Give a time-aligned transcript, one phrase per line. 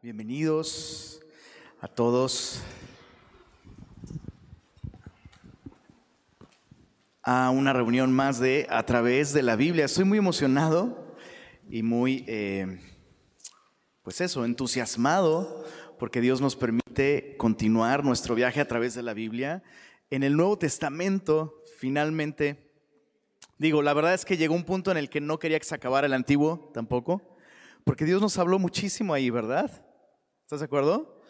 [0.00, 1.20] Bienvenidos
[1.80, 2.62] a todos
[7.24, 9.86] a una reunión más de A través de la Biblia.
[9.86, 11.16] Estoy muy emocionado
[11.68, 12.78] y muy, eh,
[14.04, 15.64] pues eso, entusiasmado
[15.98, 19.64] porque Dios nos permite continuar nuestro viaje a través de la Biblia.
[20.10, 22.70] En el Nuevo Testamento, finalmente,
[23.58, 25.74] digo, la verdad es que llegó un punto en el que no quería que se
[25.74, 27.36] acabara el Antiguo tampoco,
[27.82, 29.87] porque Dios nos habló muchísimo ahí, ¿verdad?
[30.48, 31.20] ¿Estás de acuerdo?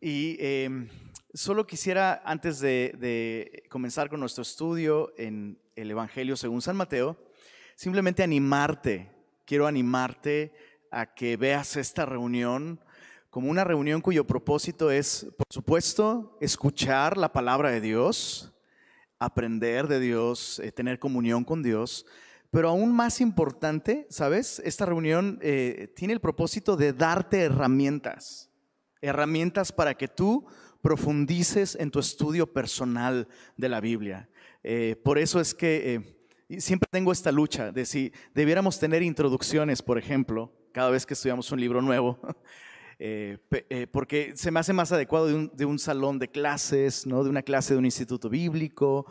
[0.00, 0.88] Y em,
[1.34, 7.18] solo quisiera, antes de, comenzar con nuestro estudio en el Evangelio según San Mateo,
[7.76, 9.10] simplemente animarte,
[9.44, 10.54] quiero animarte
[10.90, 12.80] a que veas esta reunión
[13.28, 18.50] como una reunión cuyo propósito es, por supuesto, escuchar la palabra de Dios,
[19.18, 22.06] aprender de Dios, eh, tener comunión con Dios,
[22.52, 24.60] pero aún más importante, ¿sabes?
[24.62, 28.50] Esta reunión eh, tiene el propósito de darte herramientas,
[29.00, 30.44] herramientas para que tú
[30.82, 34.28] profundices en tu estudio personal de la Biblia.
[34.62, 35.94] Eh, por eso es que
[36.50, 41.14] eh, siempre tengo esta lucha de si debiéramos tener introducciones, por ejemplo, cada vez que
[41.14, 42.18] estudiamos un libro nuevo.
[43.92, 47.24] porque se me hace más adecuado de un, de un, salón de clases, ¿no?
[47.24, 49.10] de una clase de un instituto bíblico,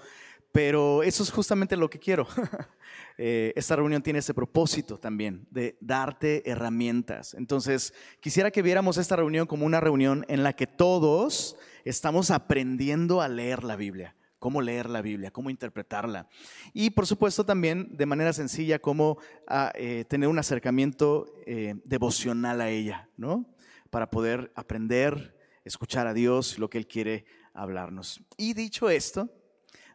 [0.51, 2.27] pero eso es justamente lo que quiero.
[3.17, 7.33] Eh, esta reunión tiene ese propósito también de darte herramientas.
[7.33, 13.21] Entonces, quisiera que viéramos esta reunión como una reunión en la que todos estamos aprendiendo
[13.21, 16.27] a leer la Biblia cómo leer la Biblia, cómo interpretarla.
[16.73, 22.59] Y por supuesto también de manera sencilla cómo ah, eh, tener un acercamiento eh, devocional
[22.59, 23.45] a ella, ¿no?
[23.91, 28.19] Para poder aprender, escuchar a Dios, lo que Él quiere hablarnos.
[28.35, 29.29] Y dicho esto,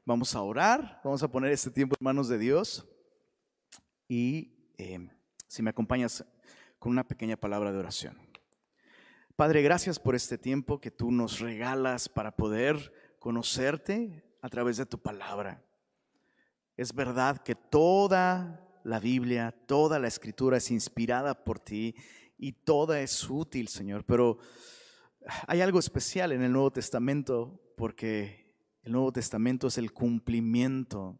[0.04, 2.86] vamos a orar, vamos a poner este tiempo en manos de Dios.
[4.08, 5.10] Y em,
[5.48, 6.24] si me acompañas
[6.78, 8.18] con una pequeña palabra de oración.
[9.36, 14.86] Padre, gracias por este tiempo que tú nos regalas para poder conocerte a través de
[14.86, 15.62] tu palabra.
[16.76, 21.94] Es verdad que toda la Biblia, toda la escritura es inspirada por ti
[22.38, 24.38] y toda es útil, Señor, pero
[25.46, 31.18] hay algo especial en el Nuevo Testamento porque el Nuevo Testamento es el cumplimiento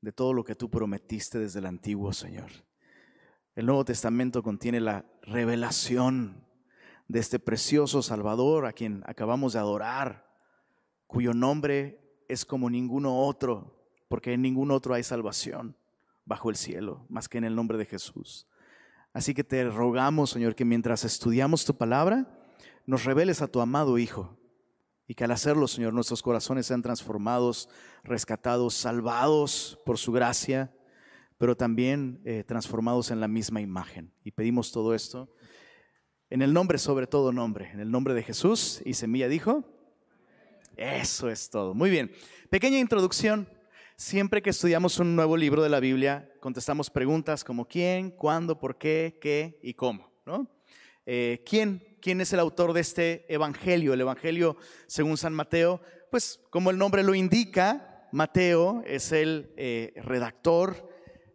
[0.00, 2.50] de todo lo que tú prometiste desde el antiguo, Señor.
[3.54, 6.46] El Nuevo Testamento contiene la revelación
[7.08, 10.28] de este precioso Salvador a quien acabamos de adorar,
[11.06, 15.76] cuyo nombre es como ninguno otro, porque en ningún otro hay salvación
[16.24, 18.46] bajo el cielo, más que en el nombre de Jesús.
[19.12, 22.28] Así que te rogamos, Señor, que mientras estudiamos tu palabra,
[22.86, 24.37] nos reveles a tu amado Hijo,
[25.08, 27.70] y que al hacerlo, Señor, nuestros corazones sean transformados,
[28.04, 30.70] rescatados, salvados por su gracia,
[31.38, 34.12] pero también eh, transformados en la misma imagen.
[34.22, 35.32] Y pedimos todo esto
[36.28, 38.82] en el nombre, sobre todo nombre, en el nombre de Jesús.
[38.84, 39.64] Y Semilla dijo,
[40.76, 41.72] eso es todo.
[41.72, 42.12] Muy bien,
[42.50, 43.48] pequeña introducción.
[43.96, 48.76] Siempre que estudiamos un nuevo libro de la Biblia, contestamos preguntas como quién, cuándo, por
[48.76, 50.12] qué, qué y cómo.
[50.26, 50.46] ¿no?
[51.06, 51.87] Eh, ¿Quién?
[52.00, 53.94] ¿Quién es el autor de este evangelio?
[53.94, 59.92] El evangelio según San Mateo, pues como el nombre lo indica, Mateo es el eh,
[59.96, 60.88] redactor,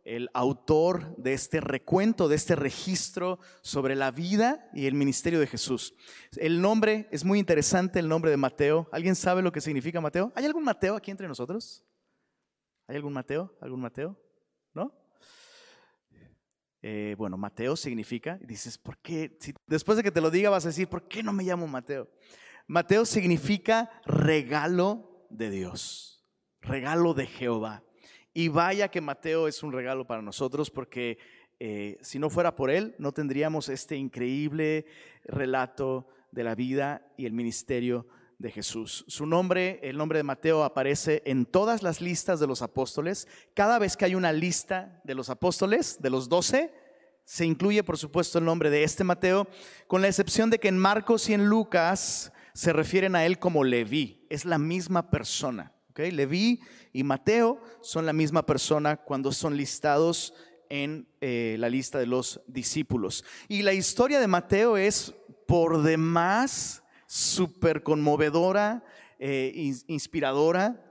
[0.04, 5.48] el autor de este recuento, de este registro sobre la vida y el ministerio de
[5.48, 5.94] Jesús.
[6.38, 8.90] El nombre es muy interesante, el nombre de Mateo.
[8.92, 10.32] ¿Alguien sabe lo que significa Mateo?
[10.36, 11.86] ¿Hay algún Mateo aquí entre nosotros?
[12.88, 13.56] ¿Hay algún Mateo?
[13.62, 14.23] ¿Algún Mateo?
[16.86, 19.38] Eh, bueno, Mateo significa, y dices, ¿por qué?
[19.68, 22.10] Después de que te lo diga vas a decir, ¿por qué no me llamo Mateo?
[22.68, 26.26] Mateo significa regalo de Dios,
[26.62, 27.84] regalo de Jehová.
[28.34, 31.18] Y vaya que Mateo es un regalo para nosotros porque
[31.60, 34.86] eh, si no fuera por él, no tendríamos este increíble
[35.24, 38.08] relato de la vida y el ministerio
[38.44, 39.06] de Jesús.
[39.08, 43.26] Su nombre, el nombre de Mateo, aparece en todas las listas de los apóstoles.
[43.54, 46.74] Cada vez que hay una lista de los apóstoles, de los doce,
[47.24, 49.48] se incluye, por supuesto, el nombre de este Mateo,
[49.88, 53.64] con la excepción de que en Marcos y en Lucas se refieren a él como
[53.64, 54.28] Leví.
[54.30, 55.72] Es la misma persona.
[55.92, 56.12] ¿okay?
[56.12, 56.60] Leví
[56.92, 60.34] y Mateo son la misma persona cuando son listados
[60.68, 63.24] en eh, la lista de los discípulos.
[63.48, 65.14] Y la historia de Mateo es
[65.48, 66.83] por demás
[67.14, 68.84] súper conmovedora,
[69.20, 70.84] eh, inspiradora.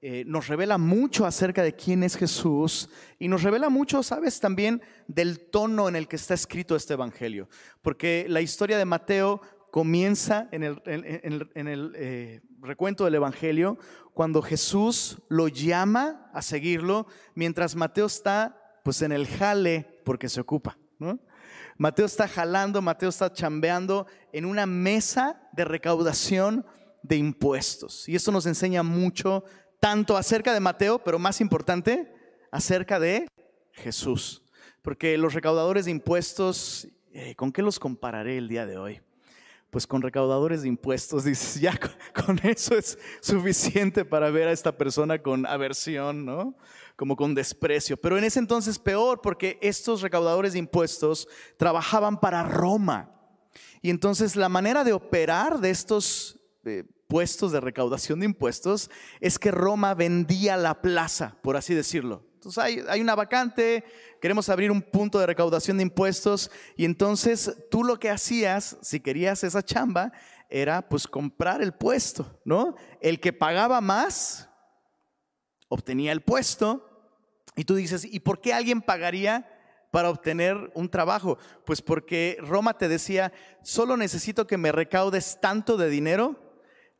[0.00, 2.88] Eh, nos revela mucho acerca de quién es Jesús
[3.18, 7.50] y nos revela mucho, sabes, también del tono en el que está escrito este Evangelio.
[7.82, 13.76] Porque la historia de Mateo comienza en el, en, el eh, recuento del Evangelio
[14.14, 20.40] cuando Jesús lo llama a seguirlo, mientras Mateo está pues en el jale porque se
[20.40, 20.78] ocupa.
[20.98, 21.18] ¿no?
[21.78, 26.66] Mateo está jalando, Mateo está chambeando en una mesa de recaudación
[27.04, 28.08] de impuestos.
[28.08, 29.44] Y esto nos enseña mucho,
[29.78, 32.12] tanto acerca de Mateo, pero más importante,
[32.50, 33.28] acerca de
[33.70, 34.42] Jesús.
[34.82, 39.00] Porque los recaudadores de impuestos, eh, ¿con qué los compararé el día de hoy?
[39.70, 41.78] Pues con recaudadores de impuestos, dices, ya
[42.24, 46.56] con eso es suficiente para ver a esta persona con aversión, ¿no?
[46.96, 47.96] Como con desprecio.
[47.96, 53.14] Pero en ese entonces peor, porque estos recaudadores de impuestos trabajaban para Roma.
[53.82, 58.90] Y entonces la manera de operar de estos eh, puestos de recaudación de impuestos
[59.20, 62.24] es que Roma vendía la plaza, por así decirlo.
[62.34, 63.82] Entonces hay, hay, una vacante,
[64.20, 69.00] queremos abrir un punto de recaudación de impuestos y entonces tú lo que hacías, si
[69.00, 70.12] querías esa chamba,
[70.48, 72.76] era pues comprar el puesto, ¿no?
[73.00, 74.48] El que pagaba más
[75.68, 76.84] obtenía el puesto
[77.56, 79.50] y tú dices, ¿y por qué alguien pagaría
[79.90, 81.38] para obtener un trabajo?
[81.64, 83.32] Pues porque Roma te decía,
[83.62, 86.47] solo necesito que me recaudes tanto de dinero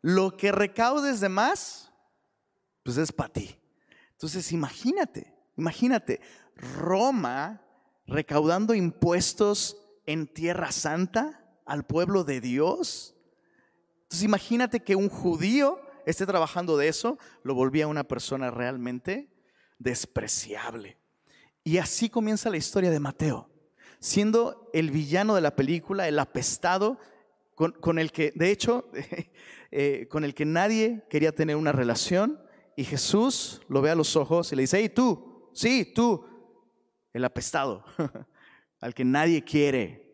[0.03, 1.93] lo que recaudes de más,
[2.83, 3.59] pues es para ti.
[4.13, 6.21] Entonces imagínate, imagínate,
[6.57, 7.63] Roma
[8.07, 13.15] recaudando impuestos en Tierra Santa al pueblo de Dios.
[14.03, 19.31] Entonces imagínate que un judío esté trabajando de eso, lo volvía una persona realmente
[19.79, 20.99] despreciable.
[21.63, 23.51] Y así comienza la historia de Mateo,
[24.01, 26.99] siendo el villano de la película, el apestado,
[27.55, 28.91] con, con el que, de hecho,
[29.71, 32.41] Eh, con el que nadie quería tener una relación
[32.75, 36.25] y Jesús lo ve a los ojos y le dice, hey tú, sí, tú,
[37.13, 37.85] el apestado,
[38.81, 40.11] al que nadie quiere,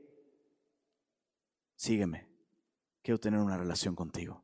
[1.76, 2.26] sígueme,
[3.02, 4.42] quiero tener una relación contigo.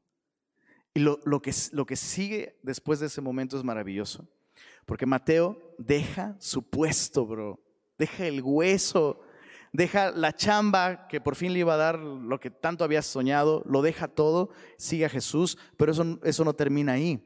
[0.94, 4.28] Y lo, lo, que, lo que sigue después de ese momento es maravilloso,
[4.86, 7.60] porque Mateo deja su puesto, bro,
[7.98, 9.22] deja el hueso
[9.72, 13.62] deja la chamba que por fin le iba a dar lo que tanto había soñado,
[13.66, 17.24] lo deja todo, sigue a Jesús, pero eso, eso no termina ahí.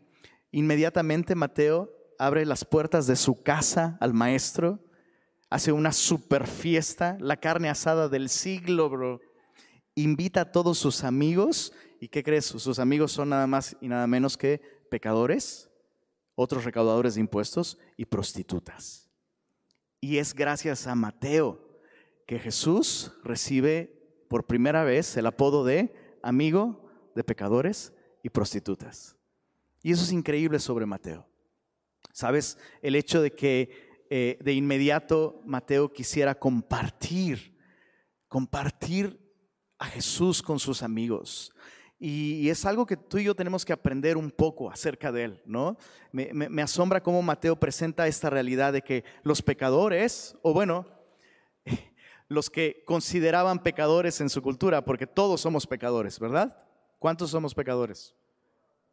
[0.51, 4.85] Inmediatamente Mateo abre las puertas de su casa al maestro,
[5.51, 9.21] hace una super fiesta, la carne asada del siglo, bro.
[9.95, 12.47] Invita a todos sus amigos, ¿y qué crees?
[12.47, 14.61] Sus amigos son nada más y nada menos que
[14.91, 15.71] pecadores,
[16.35, 19.09] otros recaudadores de impuestos y prostitutas.
[20.01, 21.64] Y es gracias a Mateo
[22.27, 23.95] que Jesús recibe
[24.29, 26.85] por primera vez el apodo de amigo
[27.15, 27.93] de pecadores
[28.23, 29.17] y prostitutas.
[29.83, 31.27] Y eso es increíble sobre Mateo.
[32.13, 32.59] ¿Sabes?
[32.81, 37.57] El hecho de que eh, de inmediato Mateo quisiera compartir,
[38.29, 39.21] compartir
[39.79, 41.53] a Jesús con sus amigos.
[41.99, 45.43] Y, es algo que tú y yo tenemos que aprender un poco acerca de él,
[45.47, 45.77] ¿no?
[46.13, 50.87] Me, me asombra cómo Mateo presenta esta realidad de que los pecadores, o bueno,
[52.29, 56.57] los que consideraban pecadores en su cultura, porque todos somos pecadores, ¿verdad?
[56.99, 58.15] ¿Cuántos somos pecadores?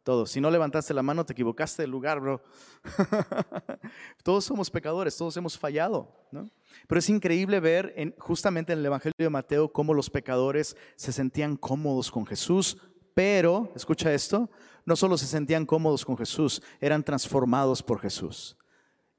[0.02, 0.32] Todos.
[0.32, 2.42] Si no levantaste la mano, te equivocaste del lugar, bro.
[4.24, 6.50] todos somos pecadores, todos hemos fallado, ¿no?
[6.88, 11.12] Pero es increíble ver en, justamente en el Evangelio de Mateo cómo los pecadores se
[11.12, 12.78] sentían cómodos con Jesús,
[13.14, 14.50] pero, escucha esto,
[14.84, 18.56] no solo se sentían cómodos con Jesús, eran transformados por Jesús.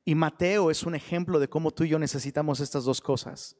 [0.03, 3.55] Y Mateo es un ejemplo de cómo tú y yo necesitamos estas dos cosas.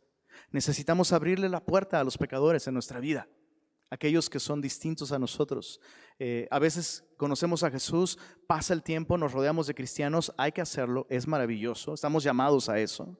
[0.53, 3.27] Necesitamos abrirle la puerta a los pecadores en nuestra vida,
[3.89, 5.81] aquellos que son distintos a nosotros.
[6.19, 10.61] Eh, a veces conocemos a Jesús, pasa el tiempo, nos rodeamos de cristianos, hay que
[10.61, 13.19] hacerlo, es maravilloso, estamos llamados a eso,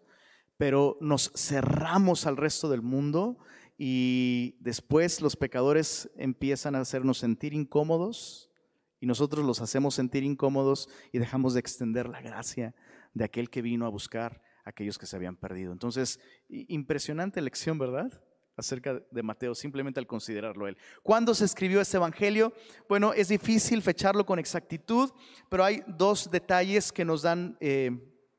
[0.58, 3.40] pero nos cerramos al resto del mundo
[3.80, 8.52] y después los pecadores empiezan a hacernos sentir incómodos
[9.00, 12.76] y nosotros los hacemos sentir incómodos y dejamos de extender la gracia
[13.16, 15.72] de aquel que vino a buscar aquellos que se habían perdido.
[15.72, 18.12] Entonces, impresionante lección, ¿verdad?
[18.56, 20.78] acerca de Mateo, simplemente al considerarlo él.
[21.02, 22.54] ¿Cuándo se escribió este Evangelio?
[22.88, 25.12] Bueno, es difícil fecharlo con exactitud,
[25.50, 27.92] pero hay dos detalles que nos dan eh,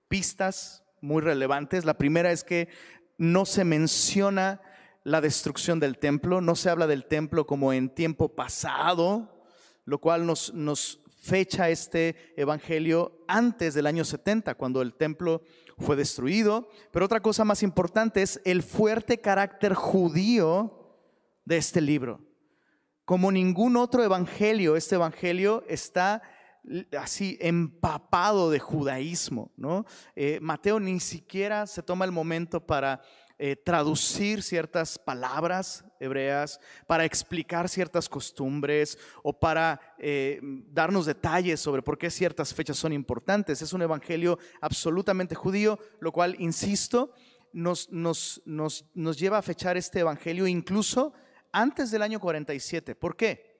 [0.09, 1.85] pistas muy relevantes.
[1.85, 2.69] La primera es que
[3.19, 4.61] no se menciona
[5.03, 9.45] la destrucción del templo, no se habla del templo como en tiempo pasado,
[9.85, 15.43] lo cual nos, nos fecha este Evangelio antes del año 70, cuando el templo
[15.79, 16.69] fue destruido.
[16.93, 20.99] Pero otra cosa más importante es el fuerte carácter judío
[21.45, 22.21] de este libro.
[23.05, 26.23] Como ningún otro evangelio, este evangelio está
[26.99, 29.85] así empapado de judaísmo, ¿no?
[30.17, 33.03] Eh, Mateo ni siquiera se toma el momento para
[33.39, 41.83] eh, traducir ciertas palabras hebreas, para explicar ciertas costumbres o para eh, darnos detalles sobre
[41.83, 43.61] por qué ciertas fechas son importantes.
[43.61, 47.13] Es un evangelio absolutamente judío, lo cual, insisto,
[47.53, 51.13] nos, nos, nos, nos lleva a fechar este evangelio incluso
[51.53, 52.95] antes del año 47.
[52.95, 53.55] ¿Por qué?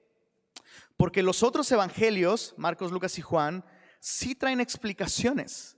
[0.97, 3.65] Porque los otros evangelios, Marcos, Lucas y Juan,
[3.99, 5.77] sí traen explicaciones,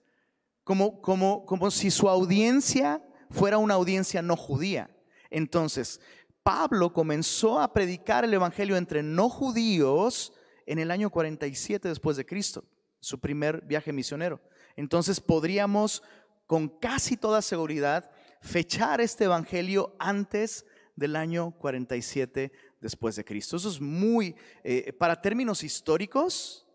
[0.63, 4.89] como, como, como si su audiencia fuera una audiencia no judía.
[5.29, 6.00] Entonces,
[6.43, 10.34] Pablo comenzó a predicar el evangelio entre no judíos
[10.65, 12.63] en el año 47 después de Cristo,
[13.00, 14.39] su primer viaje misionero.
[14.75, 16.03] Entonces podríamos
[16.46, 18.10] con casi toda seguridad
[18.41, 20.65] fechar este evangelio antes
[20.96, 23.57] del año 47 después de Cristo.
[23.57, 26.65] Eso es muy, eh, para términos históricos,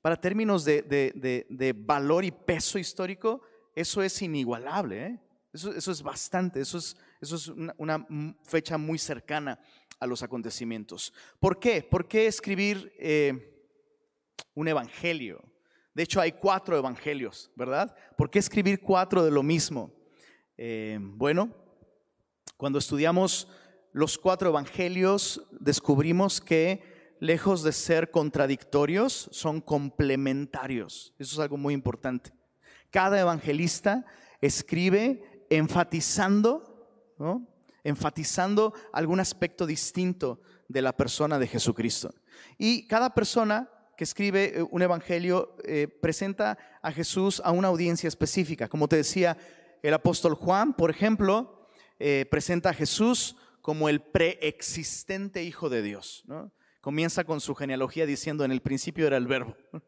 [0.00, 3.40] para términos de, valor y peso histórico,
[3.74, 5.06] eso es inigualable.
[5.06, 5.20] ¿eh?
[5.64, 8.06] Eso, es bastante, eso es, eso es una,
[8.42, 9.58] fecha muy cercana
[9.98, 11.12] a los acontecimientos.
[11.40, 11.82] ¿Por qué?
[11.82, 13.64] ¿Por qué escribir eh,
[14.54, 15.42] un evangelio?
[15.94, 17.96] De hecho, hay cuatro evangelios, ¿verdad?
[18.16, 19.92] ¿Por qué escribir cuatro de lo mismo?
[20.98, 21.54] bueno,
[22.56, 23.46] cuando estudiamos
[23.92, 26.82] los cuatro evangelios, descubrimos que
[27.20, 31.14] lejos de ser contradictorios, son complementarios.
[31.18, 32.32] Eso es algo muy importante.
[32.90, 34.04] Cada evangelista
[34.40, 37.14] escribe enfatizando,
[37.84, 42.14] enfatizando algún aspecto distinto de la persona de Jesucristo.
[42.58, 48.08] Y cada persona que escribe eh, un evangelio eh, presenta a Jesús a una audiencia
[48.08, 48.68] específica.
[48.68, 49.36] Como te decía,
[49.82, 56.24] el apóstol Juan, por ejemplo, eh, presenta a Jesús como el preexistente Hijo de Dios.
[56.80, 59.56] Comienza con su genealogía diciendo, en el principio era el verbo.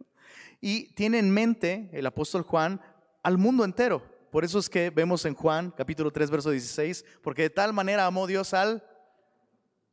[0.61, 2.81] Y tiene en mente el apóstol Juan
[3.23, 4.03] al mundo entero.
[4.30, 8.06] Por eso es que vemos en Juan capítulo 3, verso 16, porque de tal manera
[8.06, 8.85] amó Dios al...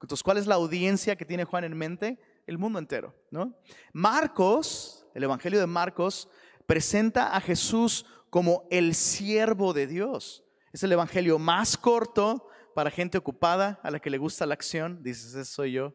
[0.01, 2.20] Entonces, ¿cuál es la audiencia que tiene Juan en mente?
[2.46, 3.15] El mundo entero.
[3.32, 3.58] ¿no?
[3.94, 6.30] Marcos, el Evangelio de Marcos,
[6.65, 10.44] presenta a Jesús como el siervo de Dios.
[10.74, 15.01] Es el Evangelio más corto, para gente ocupada, a la que le gusta la acción,
[15.01, 15.94] dices, ese soy yo.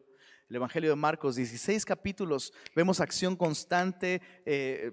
[0.49, 4.91] El Evangelio de Marcos, 16 capítulos, vemos acción constante, eh,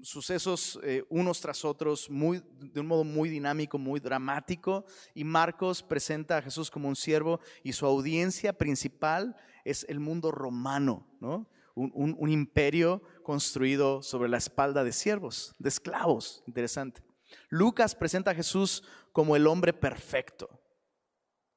[0.00, 4.84] sucesos eh, unos tras otros, muy, de un modo muy dinámico, muy dramático.
[5.14, 10.30] Y Marcos presenta a Jesús como un siervo y su audiencia principal es el mundo
[10.30, 11.48] romano, ¿no?
[11.74, 16.42] un, un imperio construido sobre la espalda de siervos, de esclavos.
[16.46, 17.02] Interesante.
[17.48, 20.60] Lucas presenta a Jesús como el hombre perfecto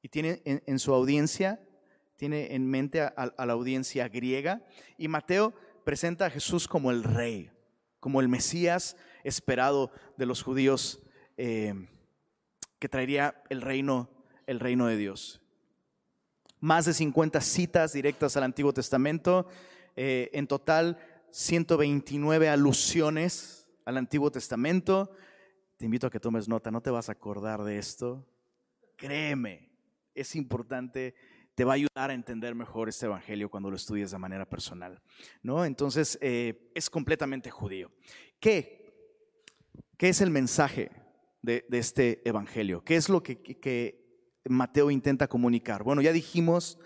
[0.02, 1.60] y tiene en, su audiencia,
[2.16, 4.64] tiene en mente a, la audiencia griega.
[4.96, 5.54] Y Mateo
[5.84, 7.50] presenta a Jesús como el rey,
[8.08, 11.02] como el Mesías esperado de los judíos
[11.36, 11.74] eh,
[12.78, 14.08] que traería el reino,
[14.46, 15.42] el reino de Dios.
[16.58, 19.46] Más de 50 citas directas al Antiguo Testamento,
[19.94, 20.96] eh, en total
[21.32, 25.12] 129 alusiones al Antiguo Testamento.
[25.76, 28.26] Te invito a que tomes nota, no te vas a acordar de esto.
[28.96, 29.68] Créeme,
[30.14, 31.14] es importante,
[31.58, 35.02] te va a ayudar a entender mejor este evangelio cuando lo estudies de manera personal.
[35.42, 35.64] ¿no?
[35.64, 37.90] Entonces, eh, es completamente judío.
[38.38, 38.94] ¿Qué?
[39.96, 40.92] ¿Qué es el mensaje
[41.42, 42.84] de, este evangelio?
[42.84, 45.82] ¿Qué es lo que, que Mateo intenta comunicar?
[45.82, 46.78] Bueno, ya dijimos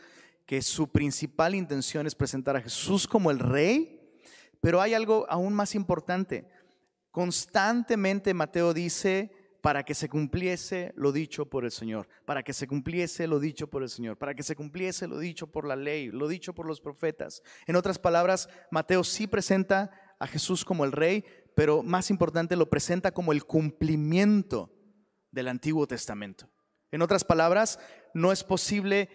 [0.47, 4.01] que su principal intención es presentar a Jesús como el rey,
[4.63, 6.49] pero hay algo aún más importante.
[7.11, 12.67] Constantemente Mateo dice, para que se cumpliese lo dicho por el Señor, para que se
[12.67, 16.09] cumpliese lo dicho por el Señor, para que se cumpliese lo dicho por la ley,
[16.09, 17.43] lo dicho por los profetas.
[17.69, 22.69] En otras palabras, Mateo sí presenta a Jesús como el rey, pero más importante lo
[22.69, 24.75] presenta como el cumplimiento
[25.31, 26.51] del Antiguo Testamento.
[26.91, 27.79] En otras palabras,
[28.15, 29.09] no es posible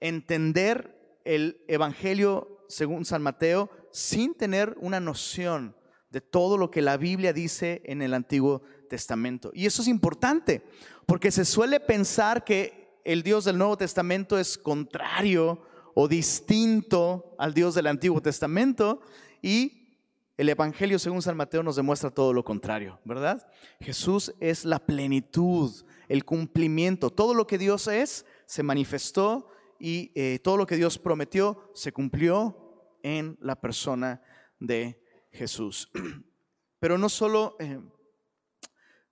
[0.00, 5.76] entender el Evangelio según San Mateo sin tener una noción
[6.10, 9.50] de todo lo que la Biblia dice en el Antiguo Testamento Testamento.
[9.54, 10.62] Y eso es importante,
[11.06, 15.62] porque se suele pensar que el Dios del Nuevo Testamento es contrario
[15.94, 19.00] o distinto al Dios del Antiguo Testamento
[19.40, 19.96] y
[20.36, 23.50] el Evangelio según San Mateo nos demuestra todo lo contrario, ¿verdad?
[23.80, 25.72] Jesús es la plenitud,
[26.06, 29.48] el cumplimiento, todo lo que Dios es se manifestó
[29.80, 34.20] y eh, todo lo que Dios prometió se cumplió en la persona
[34.60, 35.90] de Jesús.
[36.78, 37.56] Pero no solo...
[37.58, 37.80] Eh,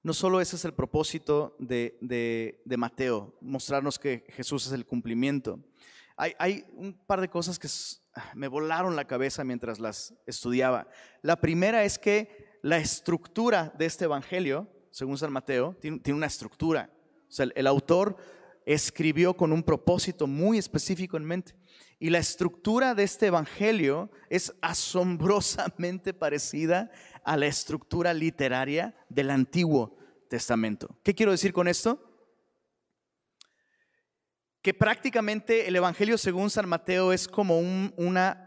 [0.03, 5.61] no solo ese es el propósito de, Mateo, mostrarnos que Jesús es el cumplimiento.
[6.17, 7.69] Hay, un par de cosas que
[8.35, 10.89] me volaron la cabeza mientras las estudiaba.
[11.23, 16.91] La primera es que la estructura de este evangelio, según San Mateo, tiene, una estructura.
[17.29, 18.17] O sea, el autor
[18.67, 21.55] escribió con un propósito muy específico en mente.
[21.99, 26.91] Y la estructura de este evangelio es asombrosamente parecida
[27.25, 29.99] a la estructura literaria del Antiguo
[30.29, 30.99] Testamento.
[31.03, 32.07] ¿Qué quiero decir con esto?
[34.63, 38.45] Que prácticamente el Evangelio según San Mateo es como una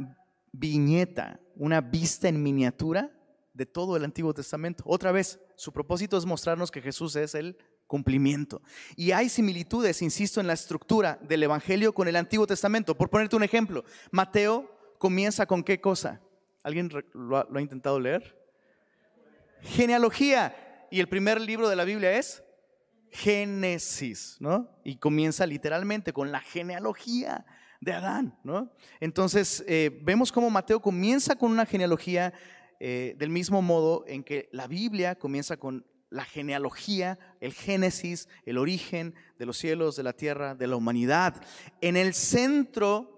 [0.52, 3.12] viñeta, una vista en miniatura
[3.54, 4.84] de todo el Antiguo Testamento.
[4.88, 7.58] Otra vez, su propósito es mostrarnos que Jesús es el
[7.94, 8.64] cumplimiento.
[8.96, 12.98] Y hay similitudes, insisto, en la estructura del Evangelio con el Antiguo Testamento.
[12.98, 16.20] Por ponerte un ejemplo, Mateo comienza con qué cosa?
[16.64, 18.36] ¿Alguien lo ha, intentado leer?
[19.62, 20.88] Genealogía.
[20.90, 22.44] Y el primer libro de la Biblia es
[23.12, 24.72] Génesis, ¿no?
[24.84, 27.46] Y comienza literalmente con la genealogía
[27.80, 28.72] de Adán, ¿no?
[29.02, 32.34] Entonces, eh, vemos cómo Mateo comienza con una genealogía
[32.80, 38.60] eh, del mismo modo en que la Biblia comienza con la genealogía, el génesis, el
[38.60, 41.44] origen de los cielos, de la tierra, de la humanidad.
[41.82, 43.10] En el centro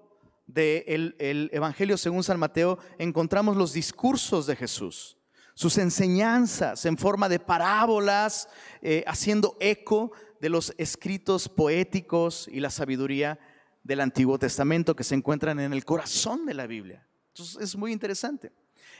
[0.47, 5.17] del el Evangelio según San Mateo encontramos los discursos de Jesús,
[5.55, 8.47] sus enseñanzas en forma de parábolas,
[8.81, 13.39] eh, haciendo eco de los escritos poéticos y la sabiduría
[13.83, 17.05] del Antiguo Testamento que se encuentran en el corazón de la Biblia.
[17.29, 18.53] Entonces es muy interesante.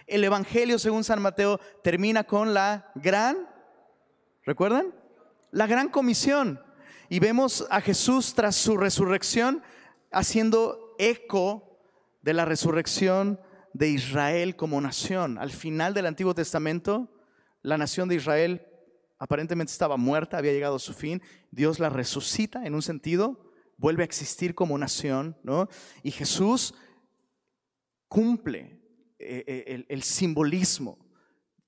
[0.06, 3.55] El Evangelio según San Mateo termina con la gran,
[4.46, 4.94] ¿recuerdan?
[5.52, 6.62] La gran comisión.
[7.10, 9.62] Y vemos a Jesús tras su resurrección
[10.12, 11.80] haciendo eco
[12.22, 13.40] de la resurrección
[13.74, 15.38] de Israel como nación.
[15.38, 17.12] Al final del Antiguo Testamento,
[17.62, 18.66] la nación de Israel
[19.20, 21.22] aparentemente estaba muerta, había llegado a su fin.
[21.52, 25.68] Dios la resucita en un sentido, vuelve a existir como nación, ¿no?
[26.04, 26.74] Y Jesús
[28.08, 28.82] cumple
[29.20, 30.98] eh, eh, el, simbolismo.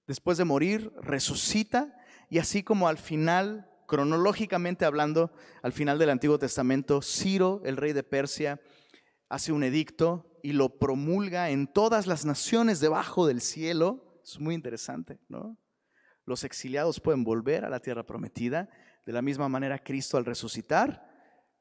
[0.07, 1.93] Después de morir, resucita
[2.29, 5.31] y así como al final, cronológicamente hablando,
[5.61, 8.59] al final del Antiguo Testamento, Ciro, el rey de Persia,
[9.29, 14.21] hace un edicto y lo promulga en todas las naciones debajo del cielo.
[14.23, 15.57] Es muy interesante, ¿no?
[16.25, 18.69] Los exiliados pueden volver a la tierra prometida.
[19.05, 21.07] De la misma manera, Cristo al resucitar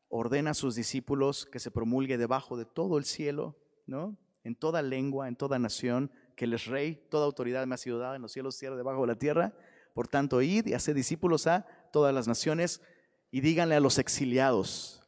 [0.09, 3.57] ordena a sus discípulos que se promulgue debajo de todo el cielo,
[3.87, 4.19] ¿no?
[4.47, 8.15] en toda lengua, en toda nación, que es rey, toda autoridad me ha sido dada
[8.15, 9.53] en los cielos, tierra, debajo de la tierra.
[9.97, 12.83] Por tanto, id y haced discípulos a todas las naciones
[13.31, 15.03] y díganle a los exiliados,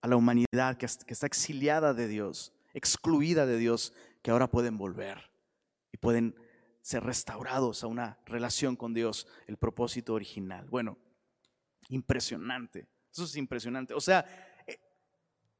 [0.00, 5.32] a la humanidad que está exiliada de Dios, excluida de Dios, que ahora pueden volver
[5.90, 6.36] y pueden
[6.82, 10.68] ser restaurados a una relación con Dios, el propósito original.
[10.70, 10.98] Bueno,
[11.88, 12.86] impresionante.
[13.12, 13.92] Eso es impresionante.
[13.92, 14.24] O sea,
[14.68, 14.78] eh,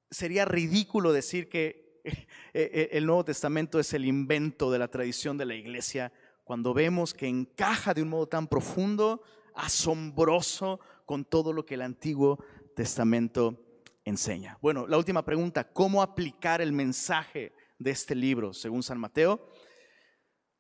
[0.09, 1.89] sería ridículo decir que
[2.55, 6.13] Eh, eh, el Nuevo Testamento es el invento de la tradición de la iglesia
[6.49, 9.21] cuando vemos que encaja de un modo tan profundo,
[9.55, 12.43] asombroso, con todo lo que el Antiguo
[12.75, 14.57] Testamento enseña.
[14.63, 19.47] Bueno, la última pregunta, ¿cómo aplicar el mensaje de este libro según San Mateo?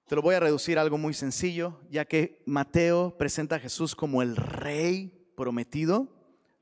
[0.06, 3.96] Te lo voy a reducir a algo muy sencillo, ya que Mateo presenta a Jesús
[3.96, 6.06] como el rey prometido.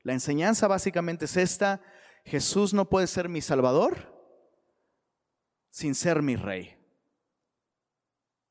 [0.03, 1.81] La enseñanza básicamente es esta,
[2.23, 4.17] Jesús no puede ser mi salvador
[5.69, 6.76] sin ser mi rey.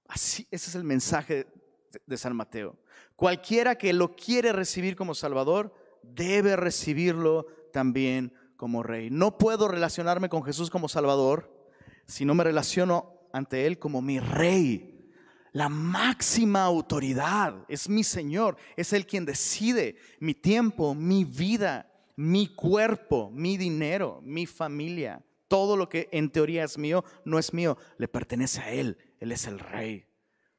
[0.09, 1.47] Así, ese es el mensaje
[2.07, 2.79] de San Mateo.
[3.17, 9.11] Cualquiera que lo quiere recibir como Salvador, debe recibirlo también como rey.
[9.11, 11.53] No puedo relacionarme con Jesús como Salvador
[12.07, 14.93] si no me relaciono ante Él como mi rey.
[15.53, 22.55] La máxima autoridad es mi Señor, es Él quien decide mi tiempo, mi vida, mi
[22.55, 25.25] cuerpo, mi dinero, mi familia.
[25.49, 28.99] Todo lo que en teoría es mío no es mío, le pertenece a Él.
[29.21, 30.07] Él es el rey.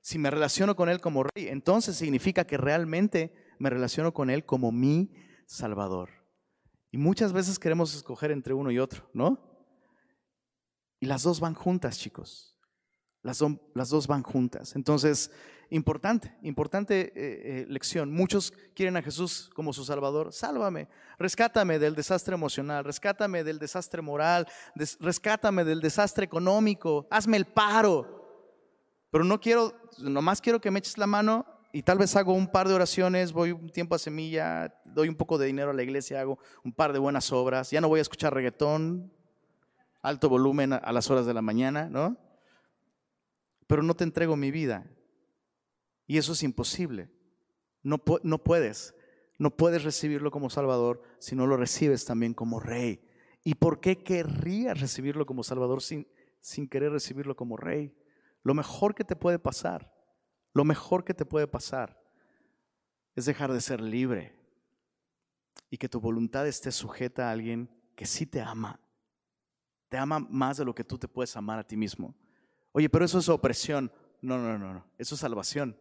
[0.01, 4.45] Si me relaciono con Él como rey, entonces significa que realmente me relaciono con Él
[4.45, 5.11] como mi
[5.45, 6.09] Salvador.
[6.91, 9.39] Y muchas veces queremos escoger entre uno y otro, ¿no?
[10.99, 12.57] Y las dos van juntas, chicos.
[13.21, 13.43] Las,
[13.73, 14.75] las dos van juntas.
[14.75, 15.31] Entonces,
[15.69, 18.11] Importante, importante eh, eh, lección.
[18.11, 20.31] Muchos quieren a Jesús como su Salvador.
[20.31, 20.87] Sálvame,
[21.19, 24.47] rescátame del desastre emocional, rescátame del desastre moral,
[25.01, 28.16] rescátame del desastre económico, hazme el paro.
[29.11, 32.47] Pero no quiero, nomás quiero que me eches la mano y tal vez hago un
[32.47, 35.83] par de oraciones, voy un tiempo a semilla, doy un poco de dinero a la
[35.83, 39.11] iglesia, hago un par de buenas obras, ya no voy a escuchar reggaetón,
[40.01, 42.17] alto volumen a las horas de la mañana, ¿no?
[43.67, 44.89] Pero no te entrego mi vida.
[46.07, 47.09] Y eso es imposible.
[47.83, 48.95] No, no puedes.
[49.37, 53.01] No puedes recibirlo como Salvador si no lo recibes también como Rey.
[53.43, 56.07] ¿Y por qué querrías recibirlo como Salvador sin,
[56.39, 57.93] sin querer recibirlo como Rey?
[58.43, 59.93] Lo mejor que te puede pasar,
[60.53, 62.01] lo mejor que te puede pasar
[63.15, 64.37] es dejar de ser libre
[65.69, 68.79] y que tu voluntad esté sujeta a alguien que sí te ama.
[69.89, 72.15] Te ama más de lo que tú te puedes amar a ti mismo.
[72.71, 73.91] Oye, pero eso es opresión.
[74.21, 74.85] No, no, no, no.
[74.97, 75.77] Eso es salvación.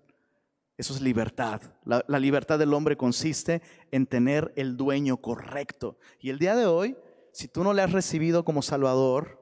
[0.77, 1.63] Eso es libertad.
[1.85, 5.99] La, libertad del hombre consiste en tener el dueño correcto.
[6.21, 6.97] Y el día de hoy,
[7.33, 9.41] si tú no le has recibido como Salvador,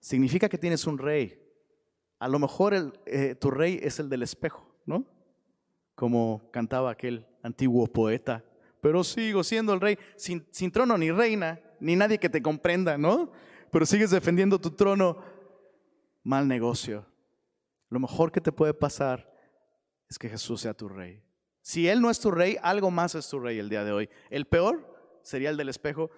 [0.00, 1.40] significa que tienes un rey.
[2.20, 5.06] A lo mejor eh, tu rey es el del espejo, ¿no?
[5.94, 8.44] Como cantaba aquel antiguo poeta.
[8.82, 12.98] Pero sigo siendo el rey, sin, sin trono ni reina, ni nadie que te comprenda,
[12.98, 13.32] ¿no?
[13.72, 15.18] Pero sigues defendiendo tu trono.
[16.22, 17.06] Mal negocio.
[17.88, 19.34] Lo mejor que te puede pasar
[20.10, 21.22] es que Jesús sea tu rey.
[21.62, 24.10] Si Él no es tu rey, algo más es tu rey el día de hoy.
[24.28, 26.10] El peor sería el del espejo,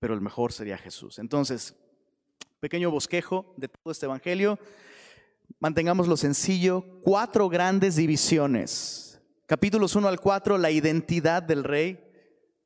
[0.00, 1.20] pero el mejor sería Jesús.
[1.20, 1.76] Entonces,
[2.60, 4.58] pequeño bosquejo de todo este Evangelio.
[5.60, 6.84] Mantengámoslo sencillo.
[7.02, 9.20] Cuatro grandes divisiones.
[9.46, 12.02] Capítulos 1 al 4, la identidad del rey.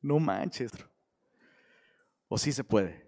[0.00, 0.72] No manches.
[2.28, 3.06] O sí se puede.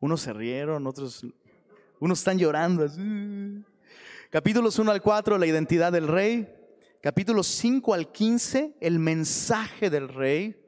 [0.00, 1.24] Unos se rieron, otros,
[2.00, 2.84] unos están llorando.
[2.84, 3.64] Así.
[4.30, 6.52] Capítulos 1 al 4, la identidad del rey.
[7.00, 10.61] Capítulos 5 al 15, el mensaje del rey.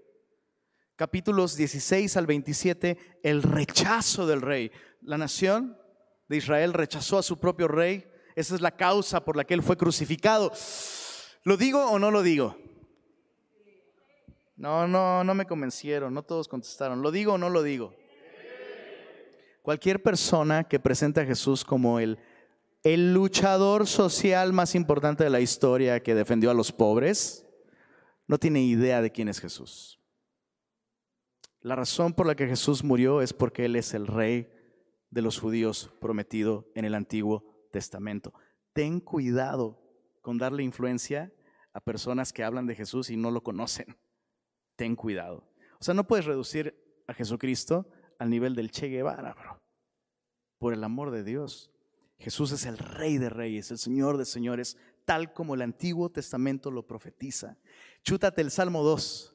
[0.97, 4.71] Capítulos 16 al 27, el rechazo del rey.
[5.03, 5.77] La nación
[6.29, 8.07] de Israel rechazó a su propio rey.
[8.37, 10.53] Esa es la causa por la que él fue crucificado.
[11.43, 12.57] ¿Lo digo o no lo digo?
[14.57, 17.03] No, no, no me convencieron, no todos contestaron.
[17.03, 17.95] ¿Lo digo o no lo digo?
[19.63, 22.19] Cualquier persona que presente a Jesús como el
[22.85, 27.47] el luchador social más importante de la historia que defendió a los pobres,
[28.29, 29.99] no tiene idea de quién es Jesús.
[31.65, 34.53] La razón por la que Jesús murió es porque Él es el rey
[35.09, 38.35] de los judíos prometido en el Antiguo Testamento.
[38.75, 39.81] Ten cuidado
[40.21, 41.33] con darle influencia
[41.73, 43.97] a personas que hablan de Jesús y no lo conocen.
[44.77, 45.51] Ten cuidado.
[45.81, 49.59] O sea, no puedes reducir a Jesucristo al nivel del Che Guevara, bro.
[50.59, 51.73] Por el amor de Dios.
[52.19, 56.71] Jesús es el rey de reyes, el señor de señores, tal como el Antiguo Testamento
[56.71, 57.57] lo profetiza.
[58.03, 59.34] Chútate el Salmo 2.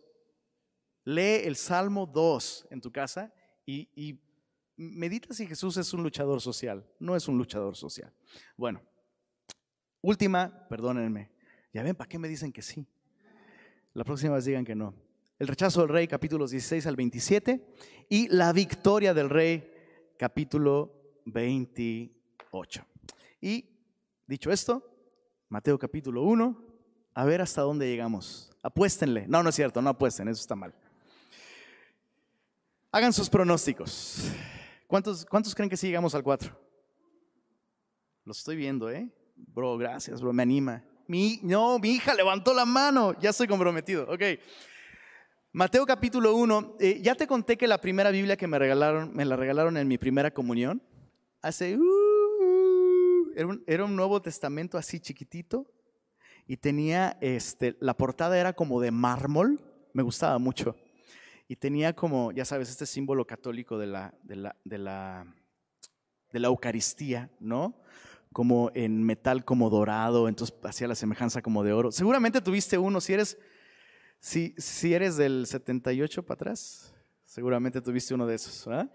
[1.06, 3.34] Lee el Salmo 2 en tu casa
[3.66, 4.20] y,
[4.76, 6.86] medita si Jesús es un luchador social.
[7.00, 8.14] No es un luchador social.
[8.56, 8.82] Bueno,
[10.02, 11.32] última, perdónenme.
[11.74, 12.88] Ya ven, ¿para qué me dicen que sí?
[13.94, 14.94] La próxima vez digan que no.
[15.38, 17.66] El rechazo del rey, capítulos 16 al 27,
[18.10, 19.72] y la victoria del rey,
[20.18, 22.20] capítulo 20.
[22.52, 22.86] 8.
[23.42, 23.66] Y
[24.28, 24.84] dicho esto,
[25.50, 26.66] Mateo capítulo 1,
[27.14, 28.52] a ver hasta dónde llegamos.
[28.64, 29.28] Apuéstenle.
[29.28, 30.74] No, no es cierto, no apuesten, eso está mal.
[32.91, 34.32] Hagan sus pronósticos.
[34.88, 36.52] ¿Cuántos, cuántos creen que sí llegamos al 4?
[38.25, 39.08] Lo estoy viendo, ¿eh?
[39.36, 40.84] Bro, gracias, bro, me anima.
[41.08, 44.12] Mi, no, mi hija levantó la mano, ya estoy comprometido.
[44.12, 44.21] Ok.
[45.52, 49.25] Mateo capítulo 1, eh, ya te conté que la primera Biblia que me regalaron, me
[49.25, 50.82] la regalaron en mi primera comunión,
[51.41, 51.78] hace...
[51.78, 52.10] Uh,
[53.67, 55.71] era un, Nuevo Testamento así chiquitito
[56.47, 59.62] y tenía, este, la portada era como de mármol,
[59.93, 60.75] me gustaba mucho.
[61.50, 67.32] Y tenía como, ya sabes, este símbolo católico de la, de la, de la, Eucaristía,
[67.40, 67.82] ¿no?
[68.32, 71.92] Como en metal como dorado, entonces hacía la semejanza como de oro.
[71.92, 73.40] Seguramente tuviste uno, si eres,
[74.20, 76.94] si, si eres del 78 para atrás,
[77.26, 78.92] seguramente tuviste uno de esos, ¿verdad?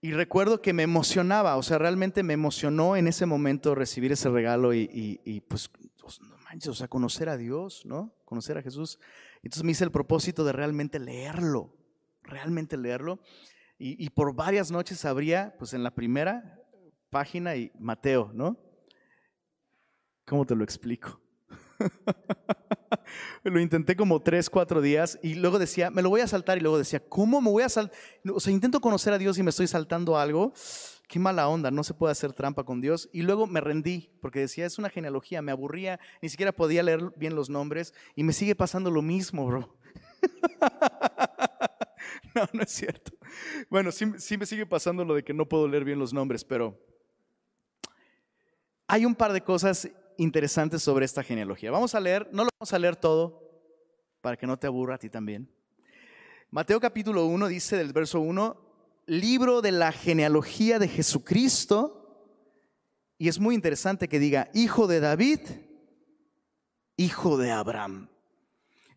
[0.00, 4.28] Y recuerdo que me emocionaba, o sea, realmente me emocionó en ese momento recibir ese
[4.30, 5.68] regalo y, pues,
[6.00, 8.14] pues, no manches, o sea, conocer a Dios, ¿no?
[8.26, 8.98] Conocer a Jesús.
[9.36, 11.74] Entonces me hice el propósito de realmente leerlo,
[12.22, 13.20] realmente leerlo.
[13.78, 16.60] Y, y por varias noches abría, pues en la primera
[17.08, 18.58] página y Mateo, ¿no?
[20.26, 21.18] ¿Cómo te lo explico?
[23.44, 26.60] lo intenté como tres, cuatro días y luego decía, me lo voy a saltar y
[26.60, 27.96] luego decía, ¿cómo me voy a saltar?
[28.32, 30.52] O sea, intento conocer a Dios y me estoy saltando algo.
[31.12, 33.10] Qué mala onda, no se puede hacer trampa con Dios.
[33.12, 37.12] Y luego me rendí porque decía, es una genealogía, me aburría, ni siquiera podía leer
[37.16, 39.76] bien los nombres y me sigue pasando lo mismo, bro.
[42.34, 43.12] no, no es cierto.
[43.68, 46.46] Bueno, sí, sí me sigue pasando lo de que no puedo leer bien los nombres,
[46.46, 46.80] pero
[48.86, 51.70] hay un par de cosas interesantes sobre esta genealogía.
[51.70, 53.38] Vamos a leer, no lo vamos a leer todo
[54.22, 55.46] para que no te aburra a ti también.
[56.50, 58.61] Mateo capítulo 1 dice del verso 1,
[59.06, 61.98] libro de la genealogía de Jesucristo,
[63.18, 65.40] y es muy interesante que diga, hijo de David,
[66.96, 68.08] hijo de Abraham.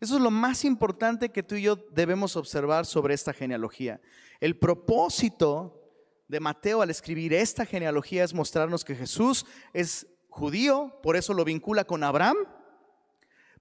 [0.00, 4.00] Eso es lo más importante que tú y yo debemos observar sobre esta genealogía.
[4.40, 5.82] El propósito
[6.28, 11.44] de Mateo al escribir esta genealogía es mostrarnos que Jesús es judío, por eso lo
[11.44, 12.36] vincula con Abraham,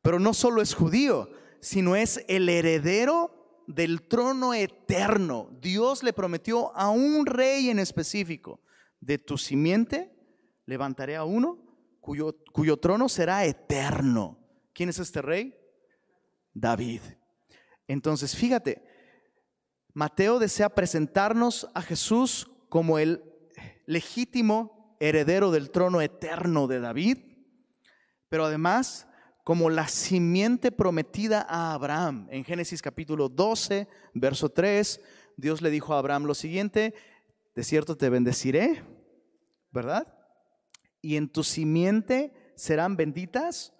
[0.01, 1.29] pero no solo es judío,
[1.61, 3.34] sino es el heredero
[3.67, 5.49] del trono eterno.
[5.61, 8.61] Dios le prometió a un rey en específico,
[8.99, 10.11] de tu simiente
[10.65, 11.65] levantaré a uno
[11.99, 14.37] cuyo, trono será eterno.
[14.73, 15.55] ¿Quién es este rey?
[16.53, 17.01] David.
[17.87, 18.83] Entonces, fíjate,
[19.93, 23.23] Mateo desea presentarnos a Jesús como el
[23.87, 27.17] legítimo heredero del trono eterno de David,
[28.29, 29.07] pero además
[29.45, 32.27] como la simiente prometida a Abraham.
[32.31, 34.99] En Génesis capítulo 12, verso 3,
[35.37, 36.95] Dios le dijo a Abraham lo siguiente,
[37.53, 38.83] de cierto te bendeciré,
[39.71, 40.11] ¿verdad?
[40.99, 43.71] Y en tu simiente serán benditas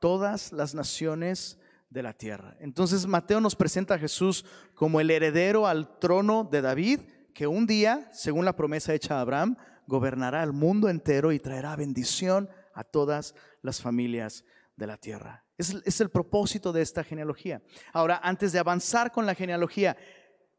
[0.00, 1.58] todas las naciones
[1.90, 2.56] de la tierra.
[2.60, 4.44] Entonces Mateo nos presenta a Jesús
[4.76, 7.00] como el heredero al trono de David,
[7.34, 9.56] que un día, según la promesa hecha a Abraham,
[9.88, 14.44] gobernará el mundo entero y traerá bendición a todas las familias
[14.82, 15.44] de la tierra.
[15.56, 17.62] Es, es, el propósito de esta genealogía.
[17.92, 19.96] Ahora, antes de avanzar con la genealogía,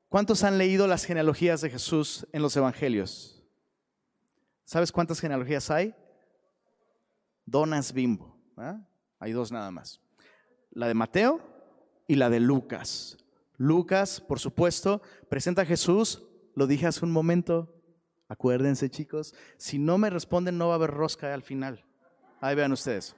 [0.07, 3.43] ¿cuántos han leído las genealogías de Jesús en los evangelios?
[4.63, 5.93] ¿Sabes cuántas genealogías hay?
[7.45, 8.39] Donas bimbo.
[8.55, 8.79] ¿ah?
[9.19, 9.99] Hay dos nada más.
[10.71, 11.41] La de Mateo
[12.07, 13.17] y la de Lucas.
[13.57, 16.23] Lucas, por supuesto, presenta a Jesús,
[16.55, 17.75] lo dije hace un momento,
[18.29, 21.83] acuérdense chicos, si no me responden no va a haber rosca al final.
[22.39, 23.17] Ahí vean ustedes.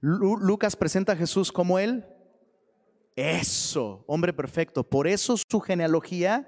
[0.00, 2.04] Lucas presenta a Jesús como él.
[3.16, 4.88] Eso, hombre perfecto.
[4.88, 6.46] Por eso su genealogía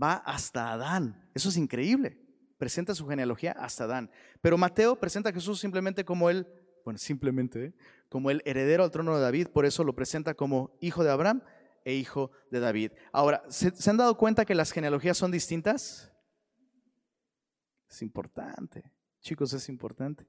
[0.00, 1.28] va hasta Adán.
[1.34, 2.18] Eso es increíble.
[2.58, 4.10] Presenta su genealogía hasta Adán.
[4.40, 6.46] Pero Mateo presenta a Jesús simplemente como él,
[6.84, 7.74] bueno, simplemente ¿eh?
[8.08, 9.48] como el heredero al trono de David.
[9.48, 11.42] Por eso lo presenta como hijo de Abraham
[11.84, 12.92] e hijo de David.
[13.12, 16.12] Ahora, ¿se, ¿se han dado cuenta que las genealogías son distintas?
[17.90, 18.90] Es importante.
[19.20, 20.26] Chicos, es importante.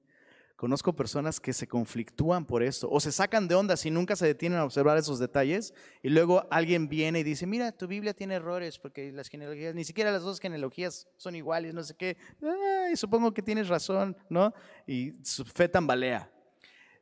[0.58, 4.26] Conozco personas que se conflictúan por esto o se sacan de onda si nunca se
[4.26, 8.34] detienen a observar esos detalles y luego alguien viene y dice, mira, tu Biblia tiene
[8.34, 12.18] errores porque las genealogías, ni siquiera las dos genealogías son iguales, no sé qué.
[12.42, 14.52] Ay, supongo que tienes razón, ¿no?
[14.88, 16.28] Y su fe tambalea.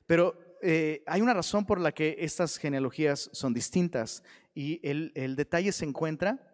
[0.06, 4.22] Pero eh, hay una razón por la que estas genealogías son distintas
[4.54, 6.46] y el, el detalle se encuentra,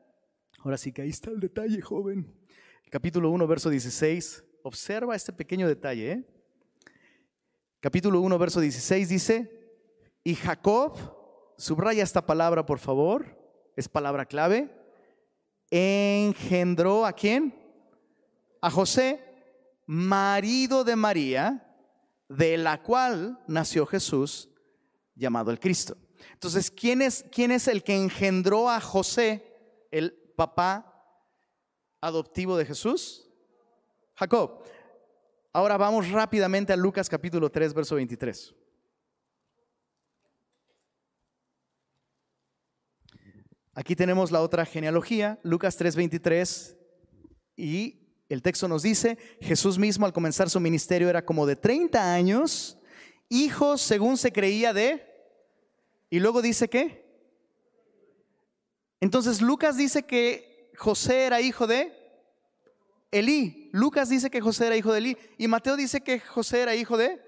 [0.59, 2.31] ahora sí que ahí está el detalle, joven.
[2.91, 4.43] Capítulo 1, verso 16.
[4.61, 6.40] Observa este pequeño detalle, ¿eh?
[7.81, 9.51] Capítulo 1, verso 16 dice,
[10.23, 10.93] y Jacob,
[11.57, 13.37] subraya esta palabra por favor,
[13.75, 14.69] es palabra clave,
[15.71, 17.55] engendró a quién?
[18.61, 19.19] A José,
[19.87, 21.75] marido de María,
[22.29, 24.47] de la cual nació Jesús,
[25.15, 25.97] llamado el Cristo.
[26.33, 29.43] Entonces, ¿quién es, quién es el que engendró a José,
[29.89, 31.03] el papá
[31.99, 33.27] adoptivo de Jesús?
[34.13, 34.63] Jacob.
[35.53, 38.55] Ahora vamos rápidamente a Lucas capítulo 3, verso 23.
[43.73, 46.77] Aquí tenemos la otra genealogía, Lucas 3, 23,
[47.57, 52.13] y el texto nos dice, Jesús mismo al comenzar su ministerio era como de 30
[52.13, 52.77] años,
[53.27, 55.05] hijo según se creía de,
[56.09, 57.05] y luego dice que,
[59.01, 61.91] entonces Lucas dice que José era hijo de
[63.11, 63.60] Elí.
[63.71, 65.17] Lucas dice que José era hijo de Elí.
[65.37, 67.21] Y Mateo dice que José era hijo de...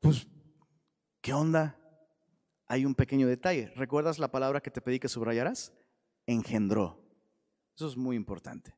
[0.00, 0.26] Pues,
[1.20, 1.78] ¿qué onda?
[2.66, 3.72] Hay un pequeño detalle.
[3.76, 5.72] ¿Recuerdas la palabra que te pedí que subrayaras?
[6.26, 7.02] Engendró.
[7.76, 8.74] Eso es muy importante.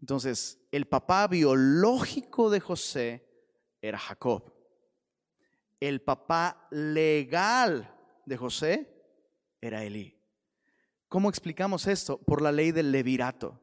[0.00, 3.26] Entonces, el papá biológico de José
[3.80, 4.52] era Jacob.
[5.80, 7.94] El papá legal
[8.26, 8.98] de José
[9.60, 10.20] era Elí.
[11.08, 12.18] ¿Cómo explicamos esto?
[12.18, 13.60] Por la ley del levirato.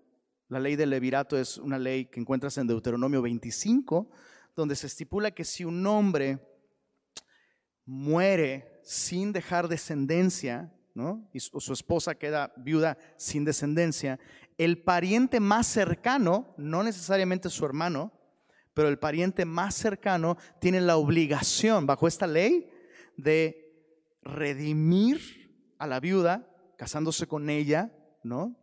[0.47, 4.09] La ley del levirato es una ley que encuentras en Deuteronomio 25,
[4.55, 6.39] donde se estipula que si un hombre
[7.85, 11.27] muere sin dejar descendencia, ¿no?
[11.33, 14.19] y su, esposa queda viuda sin descendencia,
[14.59, 18.13] el pariente más cercano, no necesariamente su hermano,
[18.75, 22.69] pero el pariente más cercano tiene la obligación, bajo esta ley,
[23.17, 23.73] de
[24.21, 28.55] redimir a la viuda, casándose con ella, ¿no?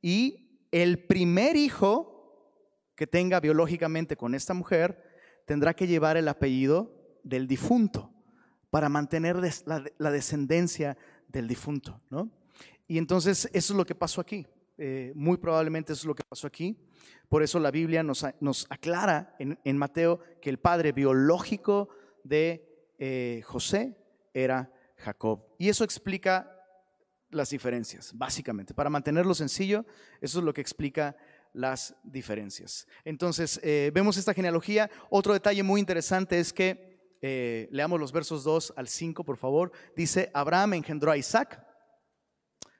[0.00, 2.16] Y el primer hijo
[2.94, 5.02] que tenga biológicamente con esta mujer
[5.44, 8.12] tendrá que llevar el apellido del difunto
[8.70, 10.96] para mantener la, descendencia
[11.28, 12.00] del difunto.
[12.10, 12.30] ¿no?
[12.86, 14.46] Y entonces eso es lo que pasó aquí.
[14.78, 16.76] Eh, muy probablemente eso es lo que pasó aquí.
[17.28, 21.88] Por eso la Biblia nos, nos aclara en, Mateo que el padre biológico
[22.24, 23.96] de eh, José
[24.32, 25.44] era Jacob.
[25.58, 26.55] Y eso explica
[27.30, 28.74] las diferencias, básicamente.
[28.74, 29.84] Para mantenerlo sencillo,
[30.20, 31.16] eso es lo que explica
[31.52, 32.86] las diferencias.
[33.04, 34.90] Entonces, eh, vemos esta genealogía.
[35.10, 39.72] Otro detalle muy interesante es que, eh, leamos los versos 2 al 5, por favor.
[39.96, 41.62] Dice, Abraham engendró a Isaac.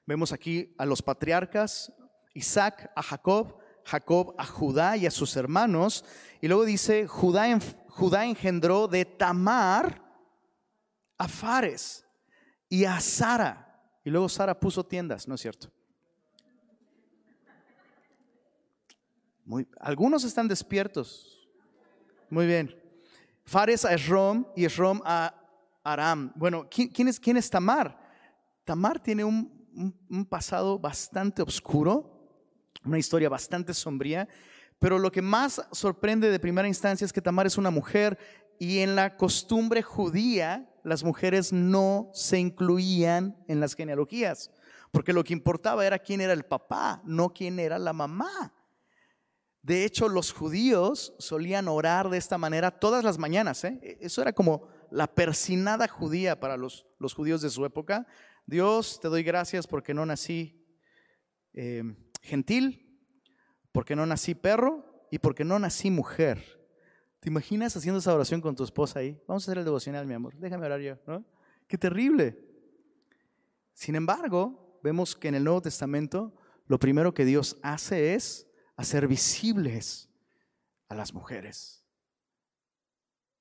[0.05, 1.91] Vemos aquí a los patriarcas,
[2.33, 6.05] Isaac a Jacob, Jacob a Judá y a sus hermanos.
[6.39, 10.03] Y luego dice, Judá, Judá engendró de Tamar
[11.17, 12.05] a Fares
[12.69, 13.66] y a Sara.
[14.07, 15.69] Y luego Sara puso tiendas, ¿no es cierto?
[19.43, 21.45] Muy, algunos están despiertos.
[22.29, 22.73] Muy bien.
[23.43, 25.35] Fares a Esrom y Esrom a
[25.83, 26.31] Aram.
[26.35, 27.99] Bueno, ¿quién, es, quién es Tamar?
[28.63, 29.67] Tamar tiene un,
[30.09, 32.31] un pasado bastante oscuro,
[32.85, 34.25] una historia bastante sombría,
[34.79, 38.17] pero lo que más sorprende de primera instancia es que Tamar es una mujer
[38.57, 44.51] y en la costumbre judía las mujeres no se incluían en las genealogías,
[44.89, 48.53] porque lo que importaba era quién era el papá, no quién era la mamá.
[49.61, 53.65] De hecho, los judíos solían orar de esta manera todas las mañanas.
[53.65, 53.77] ¿eh?
[53.83, 58.07] E, eso era como la persinada judía para los, los, judíos de su época.
[58.45, 60.65] Dios, te doy gracias porque no nací
[61.51, 61.83] eh,
[62.21, 62.97] gentil,
[63.73, 66.56] porque no nací perro y porque no nací mujer.
[67.27, 69.21] ¿Te imaginas haciendo esa oración con tu esposa ahí?
[69.27, 70.33] Vamos a hacer el devocional, mi amor.
[70.37, 71.25] Déjame orar yo, ¿no?
[71.67, 72.39] Qué terrible.
[73.73, 76.33] Sin embargo, vemos que en el Nuevo Testamento
[76.67, 80.07] lo primero que Dios hace es hacer visibles
[80.87, 81.83] a las mujeres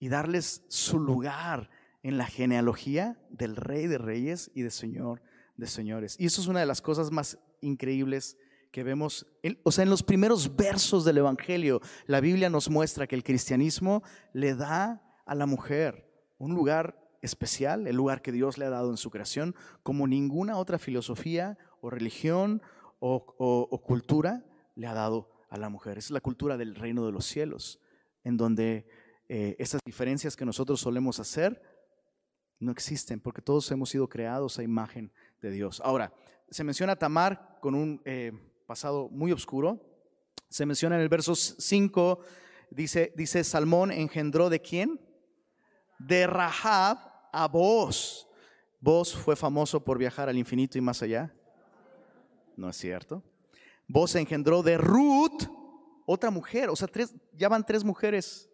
[0.01, 1.71] y darles su lugar
[2.03, 5.23] en la genealogía del Rey de Reyes y de Señor
[5.57, 6.17] de Señores.
[6.19, 8.37] Y eso es una de las cosas más increíbles
[8.71, 9.27] que vemos,
[9.63, 14.03] o sea, en los primeros versos del Evangelio, la Biblia nos muestra que el cristianismo
[14.33, 18.91] le da a la mujer un lugar especial, el lugar que Dios le ha dado
[18.91, 22.63] en su creación, como ninguna otra filosofía o religión
[22.99, 25.99] o cultura le ha dado a la mujer.
[25.99, 27.81] Es la cultura del reino de los cielos,
[28.25, 28.87] en donde
[29.29, 31.61] eh, esas diferencias que nosotros solemos hacer
[32.59, 35.81] no existen, porque todos hemos sido creados a imagen de Dios.
[35.85, 36.13] Ahora,
[36.51, 38.33] se menciona Tamar con un eh,
[38.67, 39.81] pasado muy oscuro.
[40.49, 42.21] Se menciona en el verso 5,
[42.71, 45.01] dice, dice, Salmón engendró de quién?
[45.99, 46.99] De Rahab
[47.33, 48.29] a vos.
[48.81, 51.35] Vos fue famoso por viajar al infinito y más allá.
[52.57, 53.23] ¿No es cierto?
[53.89, 55.45] Vos engendró de Ruth,
[56.07, 58.51] otra mujer, o sea, tres, ya van tres mujeres.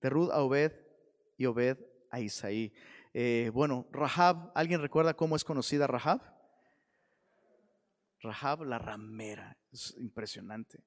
[0.00, 0.72] De Ruth a Obed
[1.36, 1.78] y Obed
[2.10, 2.72] a Isaí.
[3.12, 6.39] Eh, bueno, Rahab, ¿alguien recuerda cómo es conocida Rahab?
[8.20, 10.84] Rahab la ramera, es impresionante.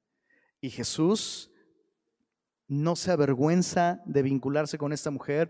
[0.61, 1.51] Y Jesús
[2.67, 5.49] no se avergüenza de vincularse con esta mujer,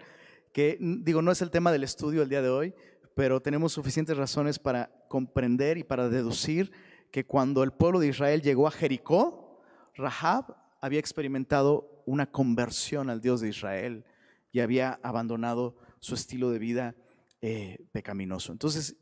[0.54, 2.74] que digo, no es el tema del estudio el día de hoy,
[3.16, 6.72] pero tenemos suficientes razones para comprender y para deducir
[7.12, 9.62] que cuando el pueblo de Israel llegó a Jericó,
[9.96, 14.06] Rahab había experimentado una conversión al Dios de Israel
[14.52, 16.96] y había abandonado su estilo de vida
[17.42, 18.52] eh, pecaminoso.
[18.52, 18.98] Entonces,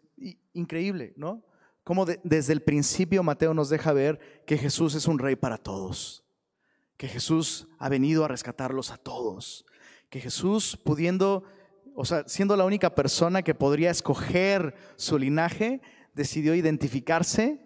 [0.53, 1.43] increíble, ¿no?
[1.91, 6.23] Como desde el principio Mateo nos deja ver que Jesús es un rey para todos,
[6.95, 9.65] que Jesús ha venido a rescatarlos a todos,
[10.09, 11.43] que Jesús pudiendo
[11.93, 15.81] o sea, siendo la única persona que podría escoger su linaje,
[16.13, 17.59] decidió identificarse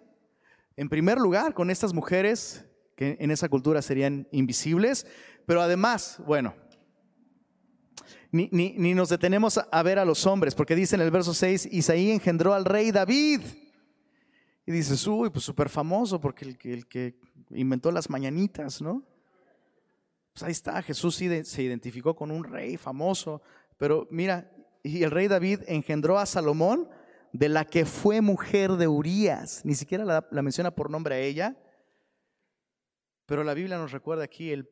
[0.74, 2.64] en primer lugar con estas mujeres
[2.96, 5.06] que en esa cultura serían invisibles,
[5.46, 6.52] pero además, bueno,
[8.32, 8.48] ni,
[8.92, 12.54] nos detenemos a ver a los hombres, porque dice en el verso 6, Isaí engendró
[12.54, 13.65] al rey David.
[14.66, 17.18] Y dices, uy, pues súper famoso, porque el que, el que
[17.50, 19.04] inventó las mañanitas, ¿no?
[20.32, 23.40] Pues ahí está, Jesús se identificó con un rey famoso,
[23.78, 24.52] pero mira,
[24.82, 26.88] y el rey David engendró a Salomón,
[27.32, 29.64] de la que fue mujer de Urías.
[29.64, 31.56] Ni siquiera la, menciona por nombre a ella.
[33.26, 34.70] Pero la Biblia nos recuerda aquí el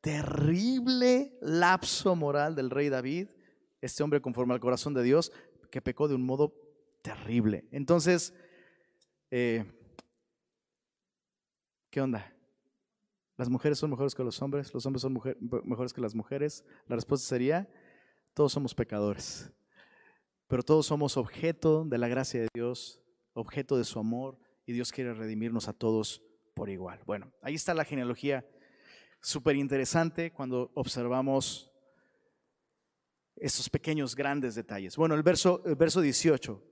[0.00, 3.28] terrible lapso moral del rey David,
[3.80, 5.32] este hombre conforme al corazón de Dios,
[5.70, 6.54] que pecó de un modo
[7.02, 7.68] terrible.
[7.72, 8.32] Entonces,
[9.30, 9.64] eh,
[11.90, 12.34] ¿qué onda?
[13.36, 14.72] ¿Las mujeres son mejores que los hombres?
[14.74, 15.12] ¿Los hombres son
[15.64, 16.64] mejores que las mujeres?
[16.86, 17.68] La respuesta sería,
[18.34, 19.52] todos somos pecadores,
[20.48, 23.00] pero todos somos objeto de la gracia de Dios,
[23.34, 26.22] objeto de su amor, y Dios quiere redimirnos a todos
[26.54, 27.00] por igual.
[27.06, 28.44] Bueno, ahí está la genealogía
[29.20, 31.72] súper interesante cuando observamos
[33.36, 34.96] estos pequeños, grandes detalles.
[34.96, 36.62] Bueno, el verso, el verso 18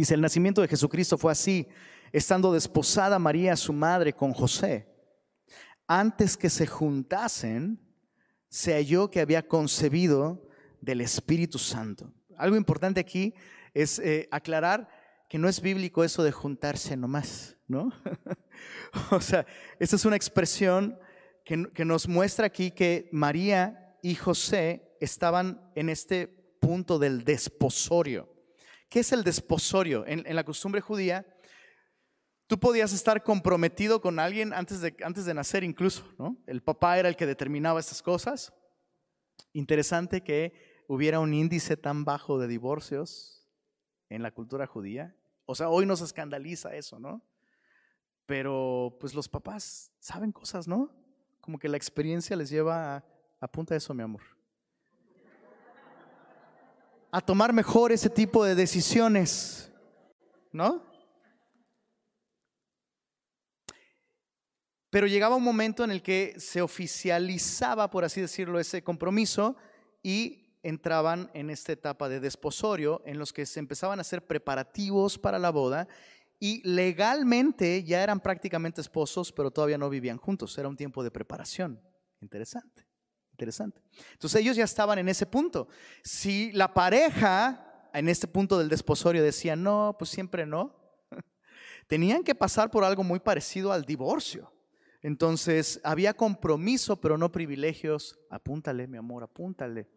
[0.00, 1.68] dice, el nacimiento de Jesucristo fue así,
[2.12, 4.88] estando desposada María, su madre, con José.
[5.86, 7.78] Antes que se juntasen,
[8.48, 10.48] se halló que había concebido
[10.80, 12.12] del Espíritu Santo.
[12.36, 13.34] Algo importante aquí
[13.74, 14.88] es eh, aclarar
[15.28, 17.92] que no es bíblico eso de juntarse nomás, ¿no?
[19.10, 19.46] o sea,
[19.78, 20.98] esta es una expresión
[21.44, 26.26] que, que, nos muestra aquí que María y José estaban en este
[26.58, 28.39] punto del desposorio.
[28.90, 30.04] ¿Qué es el desposorio?
[30.06, 31.26] En, la costumbre judía,
[32.46, 36.36] Tú podías estar comprometido con alguien antes de, antes de nacer incluso, ¿no?
[36.48, 38.52] El papá era el que determinaba estas cosas.
[39.52, 43.48] Interesante que hubiera un índice tan bajo de divorcios
[44.08, 45.16] en la cultura judía.
[45.44, 47.22] O sea, hoy nos escandaliza eso, ¿no?
[48.26, 50.92] Pero pues los papás saben cosas, ¿no?
[51.40, 53.04] Como que la experiencia les lleva a,
[53.38, 54.22] apunta eso, mi amor.
[57.12, 59.72] A tomar mejor ese tipo de decisiones,
[60.52, 60.90] ¿no?
[64.90, 69.56] Pero llegaba un momento en el que se oficializaba, por así decirlo, ese compromiso
[70.02, 75.16] y entraban en esta etapa de desposorio en los que se empezaban a hacer preparativos
[75.16, 75.88] para la boda
[76.40, 80.56] y legalmente ya eran prácticamente esposos, pero todavía no vivían juntos.
[80.58, 81.80] Era un tiempo de preparación.
[82.20, 82.86] Interesante,
[83.40, 83.80] interesante.
[84.12, 85.66] Entonces ellos ya estaban en ese punto.
[86.04, 90.76] Si la pareja en este punto del desposorio decía, no, pues siempre no,
[91.86, 94.52] tenían que pasar por algo muy parecido al divorcio.
[95.02, 98.18] Entonces, había compromiso, pero no privilegios.
[98.28, 99.88] Apúntale, mi amor, apúntale.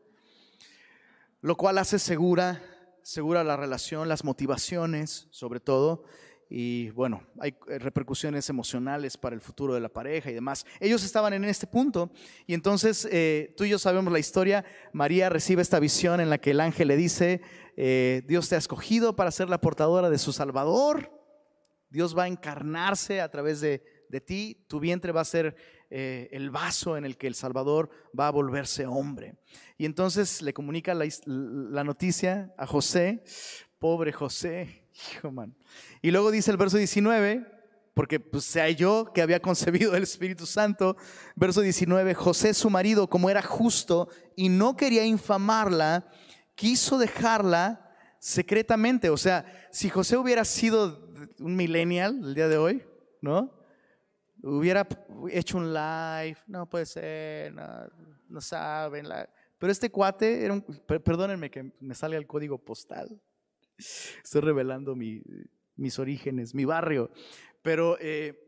[1.41, 2.61] Lo cual hace segura,
[3.01, 6.05] segura la relación, las motivaciones, sobre todo.
[6.55, 10.67] Y bueno, hay repercusiones emocionales para el futuro de la pareja y demás.
[10.79, 12.11] Ellos estaban en este punto
[12.45, 14.63] y entonces eh, tú y yo sabemos la historia.
[14.91, 17.41] María recibe esta visión en la que el ángel le dice,
[17.75, 21.11] eh, Dios te ha escogido para ser la portadora de su Salvador.
[21.89, 25.55] Dios va a encarnarse a través de, de ti, tu vientre va a ser
[25.89, 29.35] eh, el vaso en el que el Salvador va a volverse hombre.
[29.75, 33.23] Y entonces le comunica la, noticia a José,
[33.79, 34.82] pobre José,
[35.15, 35.55] hijo man.
[36.01, 37.45] Y luego dice el verso 19,
[37.93, 40.97] porque pues sea yo que había concebido el Espíritu Santo,
[41.35, 46.07] verso 19, José su marido, como era justo y no quería infamarla,
[46.55, 49.09] quiso dejarla secretamente.
[49.09, 51.07] O sea, si José hubiera sido
[51.39, 52.83] un millennial el día de hoy,
[53.21, 53.53] ¿no?
[54.41, 54.87] Hubiera
[55.29, 59.07] hecho un live, no puede ser, no, saben.
[59.57, 63.21] Pero este cuate, era un, perdónenme que me salga el código postal.
[63.77, 67.11] Estoy revelando mis orígenes, mi barrio.
[67.61, 68.39] Pero eh,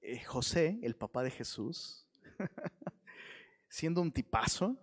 [0.00, 2.06] eh, José, el papá de Jesús,
[3.68, 4.76] siendo un tipazo,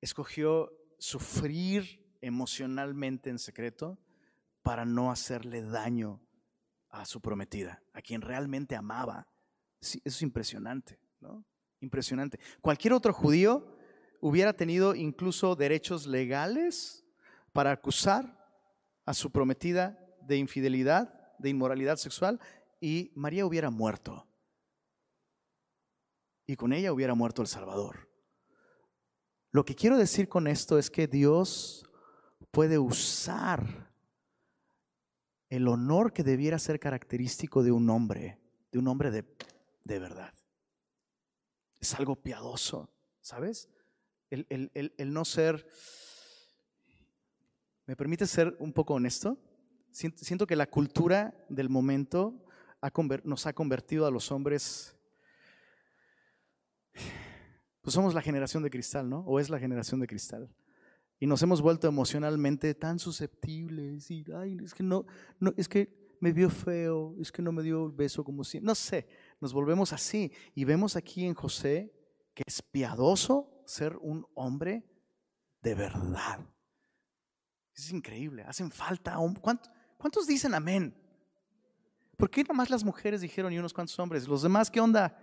[0.00, 3.98] escogió sufrir emocionalmente en secreto
[4.62, 6.20] para no hacerle daño
[6.90, 9.28] a su prometida, a quien realmente amaba.
[9.80, 11.44] eso es impresionante, ¿no?
[11.80, 12.38] Impresionante.
[12.60, 13.78] Cualquier otro judío
[14.20, 17.04] hubiera tenido incluso derechos legales
[17.52, 18.38] para acusar
[19.04, 22.40] a su prometida de infidelidad, de inmoralidad sexual,
[22.80, 24.26] y María hubiera muerto.
[26.46, 28.08] Y con ella hubiera muerto el Salvador.
[29.52, 31.84] Lo que quiero decir con esto es que Dios
[32.50, 33.90] puede usar
[35.48, 38.38] el honor que debiera ser característico de un hombre,
[38.70, 39.24] de un hombre de,
[39.84, 40.32] de verdad.
[41.80, 42.88] Es algo piadoso,
[43.20, 43.68] ¿sabes?
[44.30, 45.66] El, el, no ser...
[47.86, 49.38] ¿Me permite ser un poco honesto?
[49.90, 52.44] Siento, que la cultura del momento
[53.24, 54.96] nos ha convertido a los hombres...
[57.82, 59.20] Pues somos la generación de cristal, ¿no?
[59.20, 60.54] O es la generación de cristal.
[61.18, 65.06] Y nos hemos vuelto emocionalmente tan susceptibles y, ay, es que no,
[65.38, 68.60] no, es que me vio feo, es que no me dio el beso como si,
[68.60, 69.08] no sé,
[69.40, 70.30] nos volvemos así.
[70.54, 71.92] Y vemos aquí en José
[72.34, 74.84] que es piadoso ser un hombre
[75.62, 76.40] de verdad.
[77.74, 79.16] Es increíble, hacen falta.
[79.40, 80.94] ¿Cuántos, ¿Cuántos dicen amén?
[82.16, 84.28] ¿Por qué nomás las mujeres dijeron y unos cuantos hombres?
[84.28, 85.16] Los demás, ¿qué onda?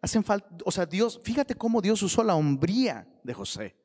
[0.00, 3.76] Hacen falta, o sea, Dios, fíjate cómo Dios usó la hombría de José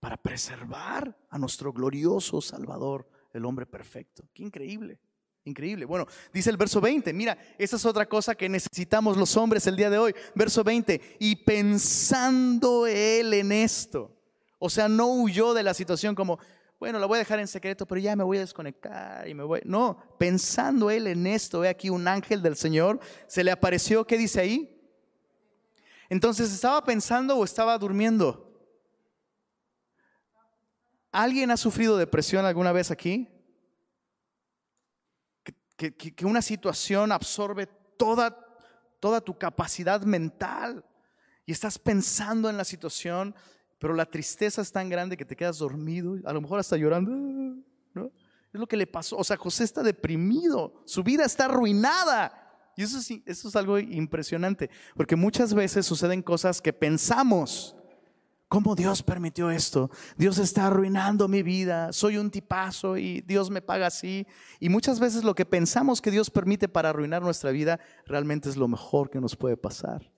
[0.00, 4.28] para preservar a nuestro glorioso Salvador, el hombre perfecto.
[4.32, 5.00] Qué increíble.
[5.46, 5.84] Increíble.
[5.84, 9.76] Bueno, dice el verso 20, mira, esa es otra cosa que necesitamos los hombres el
[9.76, 10.14] día de hoy.
[10.34, 14.10] Verso 20, y pensando él en esto,
[14.58, 16.38] o sea, no huyó de la situación como,
[16.80, 19.42] bueno, la voy a dejar en secreto, pero ya me voy a desconectar y me
[19.42, 19.60] voy.
[19.66, 24.16] No, pensando él en esto, ve aquí un ángel del Señor, se le apareció, ¿qué
[24.16, 24.80] dice ahí?
[26.08, 28.50] Entonces, ¿estaba pensando o estaba durmiendo?
[31.12, 33.28] ¿Alguien ha sufrido depresión alguna vez aquí?
[35.76, 37.66] Que, una situación absorbe
[37.96, 38.36] toda,
[39.00, 40.84] toda tu capacidad mental
[41.46, 43.34] y estás pensando en la situación,
[43.78, 47.10] pero la tristeza es tan grande que te quedas dormido, a lo mejor hasta llorando.
[47.94, 48.06] ¿no?
[48.52, 49.16] Es lo que le pasó.
[49.16, 52.40] O sea, José está deprimido, su vida está arruinada.
[52.76, 57.76] Y eso eso es algo impresionante, porque muchas veces suceden cosas que pensamos
[58.48, 59.90] ¿Cómo Dios permitió esto?
[60.16, 64.26] Dios está arruinando mi vida, soy un tipazo y Dios me paga así.
[64.60, 68.56] Y muchas veces lo que pensamos que Dios permite para arruinar nuestra vida realmente es
[68.56, 70.12] lo mejor que nos puede pasar.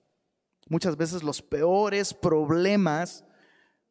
[0.69, 3.23] Muchas veces los peores problemas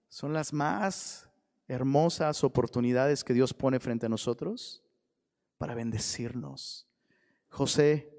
[0.08, 1.28] son las más
[1.68, 4.84] hermosas oportunidades que Dios pone frente a nosotros
[5.58, 6.86] para bendecirnos.
[7.48, 8.12] José,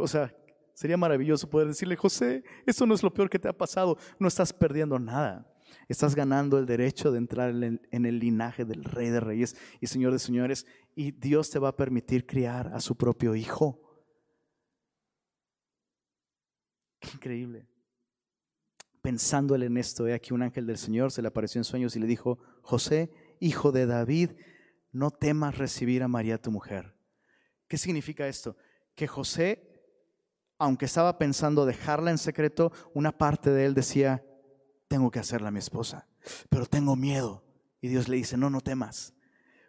[0.00, 0.34] o sea,
[0.72, 4.28] sería maravilloso poder decirle, José, esto no es lo peor que te ha pasado, no
[4.28, 5.46] estás perdiendo nada.
[5.88, 10.12] Estás ganando el derecho de entrar en el, linaje del Rey de Reyes y Señor
[10.12, 10.66] de Señores.
[10.94, 13.80] Y Dios te va a permitir criar a su propio Hijo.
[17.00, 17.66] Qué increíble.
[19.02, 22.00] Pensándole en esto, he aquí un ángel del Señor se le apareció en sueños y
[22.00, 24.32] le dijo, José, hijo de David,
[24.90, 26.96] no temas recibir a María tu mujer.
[27.68, 28.56] ¿Qué significa esto?
[28.94, 29.84] Que José,
[30.58, 34.24] aunque estaba pensando dejarla en secreto, una parte de él decía,
[34.88, 36.06] tengo que hacerla mi esposa,
[36.48, 37.42] pero tengo miedo.
[37.80, 39.14] Y Dios le dice, no, no temas,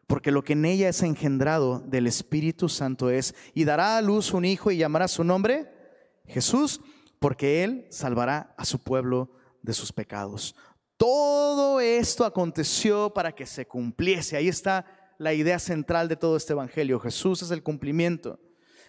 [0.08, 4.34] porque lo que en ella es engendrado del Espíritu Santo es, y dará a luz
[4.34, 5.70] un hijo y llamará su nombre
[6.26, 6.82] Jesús,
[7.20, 10.56] porque él salvará a su pueblo de sus pecados.
[10.96, 14.38] Todo esto aconteció para que se cumpliese.
[14.38, 14.86] Ahí está
[15.18, 17.00] la idea central de todo este evangelio.
[17.00, 18.40] Jesús es el cumplimiento.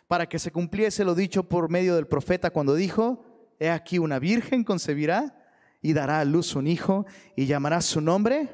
[0.07, 3.25] Para que se cumpliese lo dicho por medio del profeta cuando dijo,
[3.59, 5.35] he aquí una virgen concebirá
[5.81, 7.07] y dará a luz un hijo
[7.37, 8.49] y llamará su nombre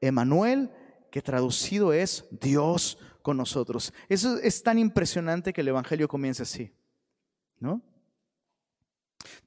[0.00, 0.70] Emanuel,
[1.10, 3.92] que traducido es Dios con nosotros.
[4.08, 6.74] Eso es tan impresionante que el Evangelio comienza así,
[7.58, 7.82] ¿no?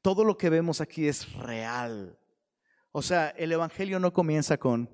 [0.02, 2.18] Todo lo que vemos aquí es real.
[2.92, 4.90] O sea, el Evangelio no comienza con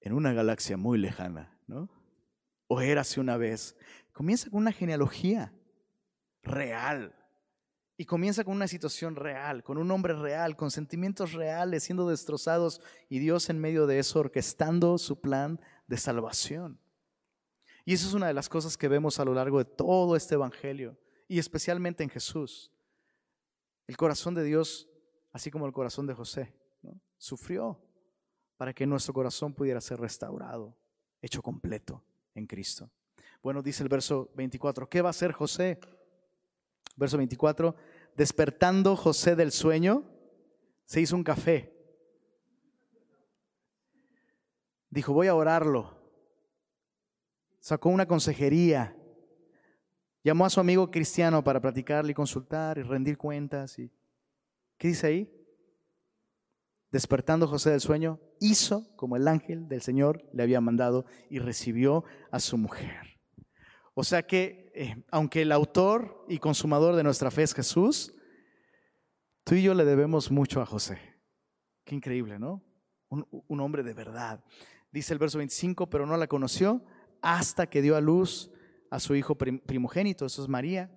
[0.00, 1.88] en una galaxia muy lejana, ¿no?
[2.66, 3.76] O érase una vez.
[4.12, 5.52] Comienza con una genealogía
[6.42, 7.14] real.
[7.96, 12.80] Y comienza con una situación real, con un hombre real, con sentimientos reales siendo destrozados
[13.08, 16.80] y Dios en medio de eso orquestando su plan de salvación.
[17.84, 20.34] Y eso es una de las cosas que vemos a lo largo de todo este
[20.34, 22.72] Evangelio y especialmente en Jesús.
[23.86, 24.88] El corazón de Dios,
[25.32, 26.52] así como el corazón de José,
[27.18, 27.80] sufrió
[28.56, 30.76] para que nuestro corazón pudiera ser restaurado,
[31.20, 32.02] hecho completo
[32.34, 32.90] en Cristo.
[33.42, 35.78] Bueno, dice el verso 24, ¿qué va a hacer José?
[36.96, 37.74] Verso 24,
[38.16, 40.04] despertando José del sueño,
[40.84, 41.72] se hizo un café.
[44.90, 45.98] Dijo, voy a orarlo.
[47.58, 48.96] Sacó una consejería.
[50.22, 53.78] Llamó a su amigo cristiano para platicarle y consultar y rendir cuentas.
[53.78, 53.90] Y,
[54.78, 55.30] ¿Qué dice ahí?
[56.92, 62.04] Despertando José del sueño, hizo como el ángel del Señor le había mandado y recibió
[62.30, 63.13] a su mujer.
[63.94, 68.12] O sea que eh, aunque el autor y consumador de nuestra fe es Jesús,
[69.44, 70.98] tú y yo le debemos mucho a José.
[71.84, 72.62] Qué increíble, ¿no?
[73.08, 74.44] Un, un hombre de verdad.
[74.90, 76.82] Dice el verso 25, pero no la conoció
[77.22, 78.50] hasta que dio a luz
[78.90, 80.90] a su hijo primogénito, eso es María.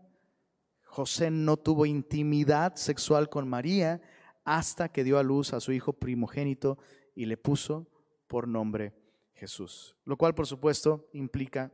[0.83, 4.01] José no tuvo intimidad sexual con María
[4.43, 6.77] hasta que dio a luz a su hijo primogénito
[7.15, 7.87] y le puso
[8.27, 8.93] por nombre
[9.33, 9.95] Jesús.
[10.05, 11.71] Lo cual, por supuesto, implica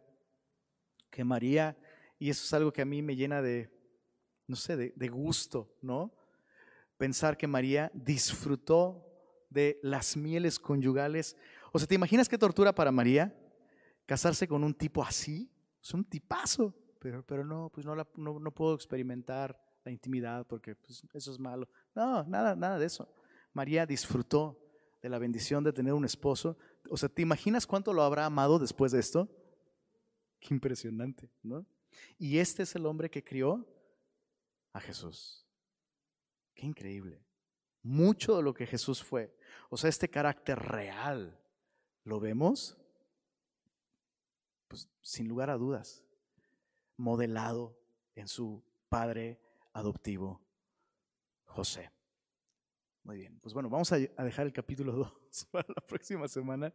[1.13, 1.77] que María
[2.23, 3.69] y eso es algo que a mí me llena de,
[4.47, 6.13] no sé, de, gusto, ¿no?
[6.97, 9.05] Pensar que María disfrutó
[9.49, 11.35] de las mieles conyugales.
[11.71, 13.35] O sea, ¿te imaginas qué tortura para María?
[14.05, 15.51] Casarse con un tipo así.
[15.81, 16.73] Es un tipazo.
[16.99, 21.67] Pero, pero no, pues no, no, puedo experimentar la intimidad porque pues, eso es malo.
[21.93, 23.13] No, nada, nada de eso.
[23.51, 24.57] María disfrutó
[25.01, 26.57] de la bendición de tener un esposo.
[26.89, 29.29] O sea, ¿te imaginas cuánto lo habrá amado después de esto?
[30.43, 31.65] Qué impresionante, ¿no?
[32.17, 33.65] Y este es el hombre que crió
[34.73, 35.47] a Jesús.
[36.53, 37.23] Qué increíble.
[37.81, 39.33] Mucho de lo que Jesús fue,
[39.69, 41.39] o sea, este carácter real,
[42.03, 42.77] lo vemos,
[44.67, 46.03] pues sin lugar a dudas,
[46.97, 47.79] modelado
[48.15, 49.39] en su padre
[49.71, 50.41] adoptivo,
[51.45, 51.89] José.
[53.03, 54.91] Muy bien, pues bueno, vamos a dejar el capítulo
[55.31, 56.73] 2 para la próxima semana,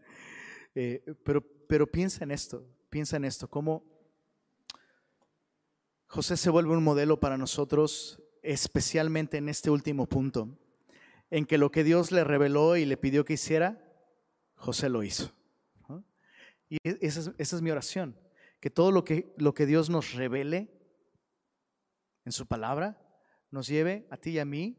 [0.74, 3.84] eh, pero, pero piensa en esto, piensa en esto, cómo
[6.06, 10.58] José se vuelve un modelo para nosotros, especialmente en este último punto,
[11.30, 13.84] en que lo que Dios le reveló y le pidió que hiciera,
[14.54, 15.32] José lo hizo.
[16.68, 18.18] Y e-, esa es, mi oración,
[18.60, 20.70] que todo lo que, lo que Dios nos revele
[22.24, 23.00] en su palabra
[23.50, 24.78] nos lleve a ti y a mí,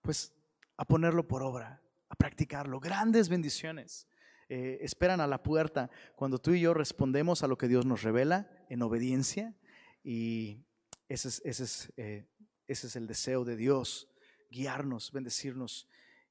[0.00, 0.32] pues
[0.76, 2.80] a ponerlo por obra, a practicarlo.
[2.80, 4.08] Grandes bendiciones.
[4.48, 8.02] Eh, esperan a la puerta cuando tú y yo respondemos a lo que Dios nos
[8.02, 9.54] revela en obediencia
[10.02, 10.66] y
[11.08, 12.26] ese es, ese es, eh,
[12.66, 14.08] ese es el deseo de Dios,
[14.50, 15.88] guiarnos, bendecirnos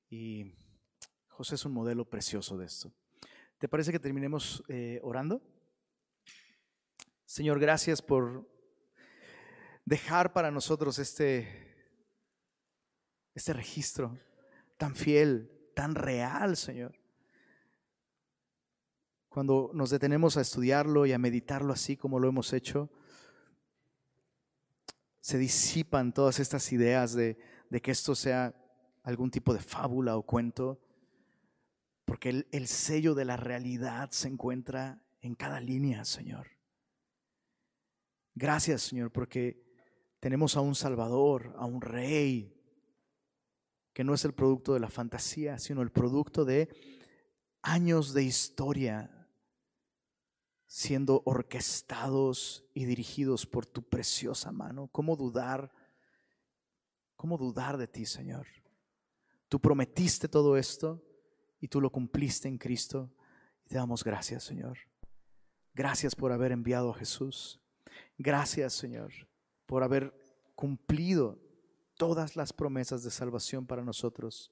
[0.09, 0.53] Y
[1.27, 2.93] José es un modelo precioso de esto.
[3.57, 5.41] ¿Te parece que terminemos eh, orando?
[7.25, 8.47] Señor, gracias por
[9.85, 11.47] dejar para nosotros este,
[13.33, 14.19] este registro
[14.77, 17.02] tan fiel, tan real, Señor.
[19.33, 22.91] Cuando nos detenemos a estudiarlo y a meditarlo así como lo hemos hecho,
[25.21, 27.39] se disipan todas estas ideas de,
[27.81, 28.53] que esto sea
[29.01, 30.79] algún tipo de fábula o cuento,
[32.05, 36.51] porque el sello de la realidad se encuentra en cada línea, Señor.
[38.35, 39.65] Gracias, Señor, porque
[40.19, 42.55] tenemos a un Salvador, a un Rey,
[43.93, 46.69] que no es el producto de la fantasía, sino el producto de
[47.63, 49.21] años de historia
[50.73, 54.87] siendo orquestados y dirigidos por tu preciosa mano.
[54.91, 55.71] ¿Cómo dudar?
[57.15, 58.47] ¿Cómo dudar de ti, Señor?
[59.49, 60.99] Tú prometiste todo esto
[61.59, 63.13] y tú lo cumpliste en Cristo.
[63.63, 64.79] Y te damos gracias, Señor.
[65.75, 67.61] Gracias por haber enviado a Jesús.
[68.17, 69.11] Gracias, Señor,
[69.67, 70.11] por haber
[70.55, 71.37] cumplido
[71.97, 74.51] todas las promesas de salvación para nosotros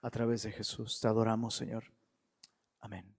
[0.00, 0.98] a través de Jesús.
[0.98, 1.92] Te adoramos, Señor.
[2.80, 3.17] Amén.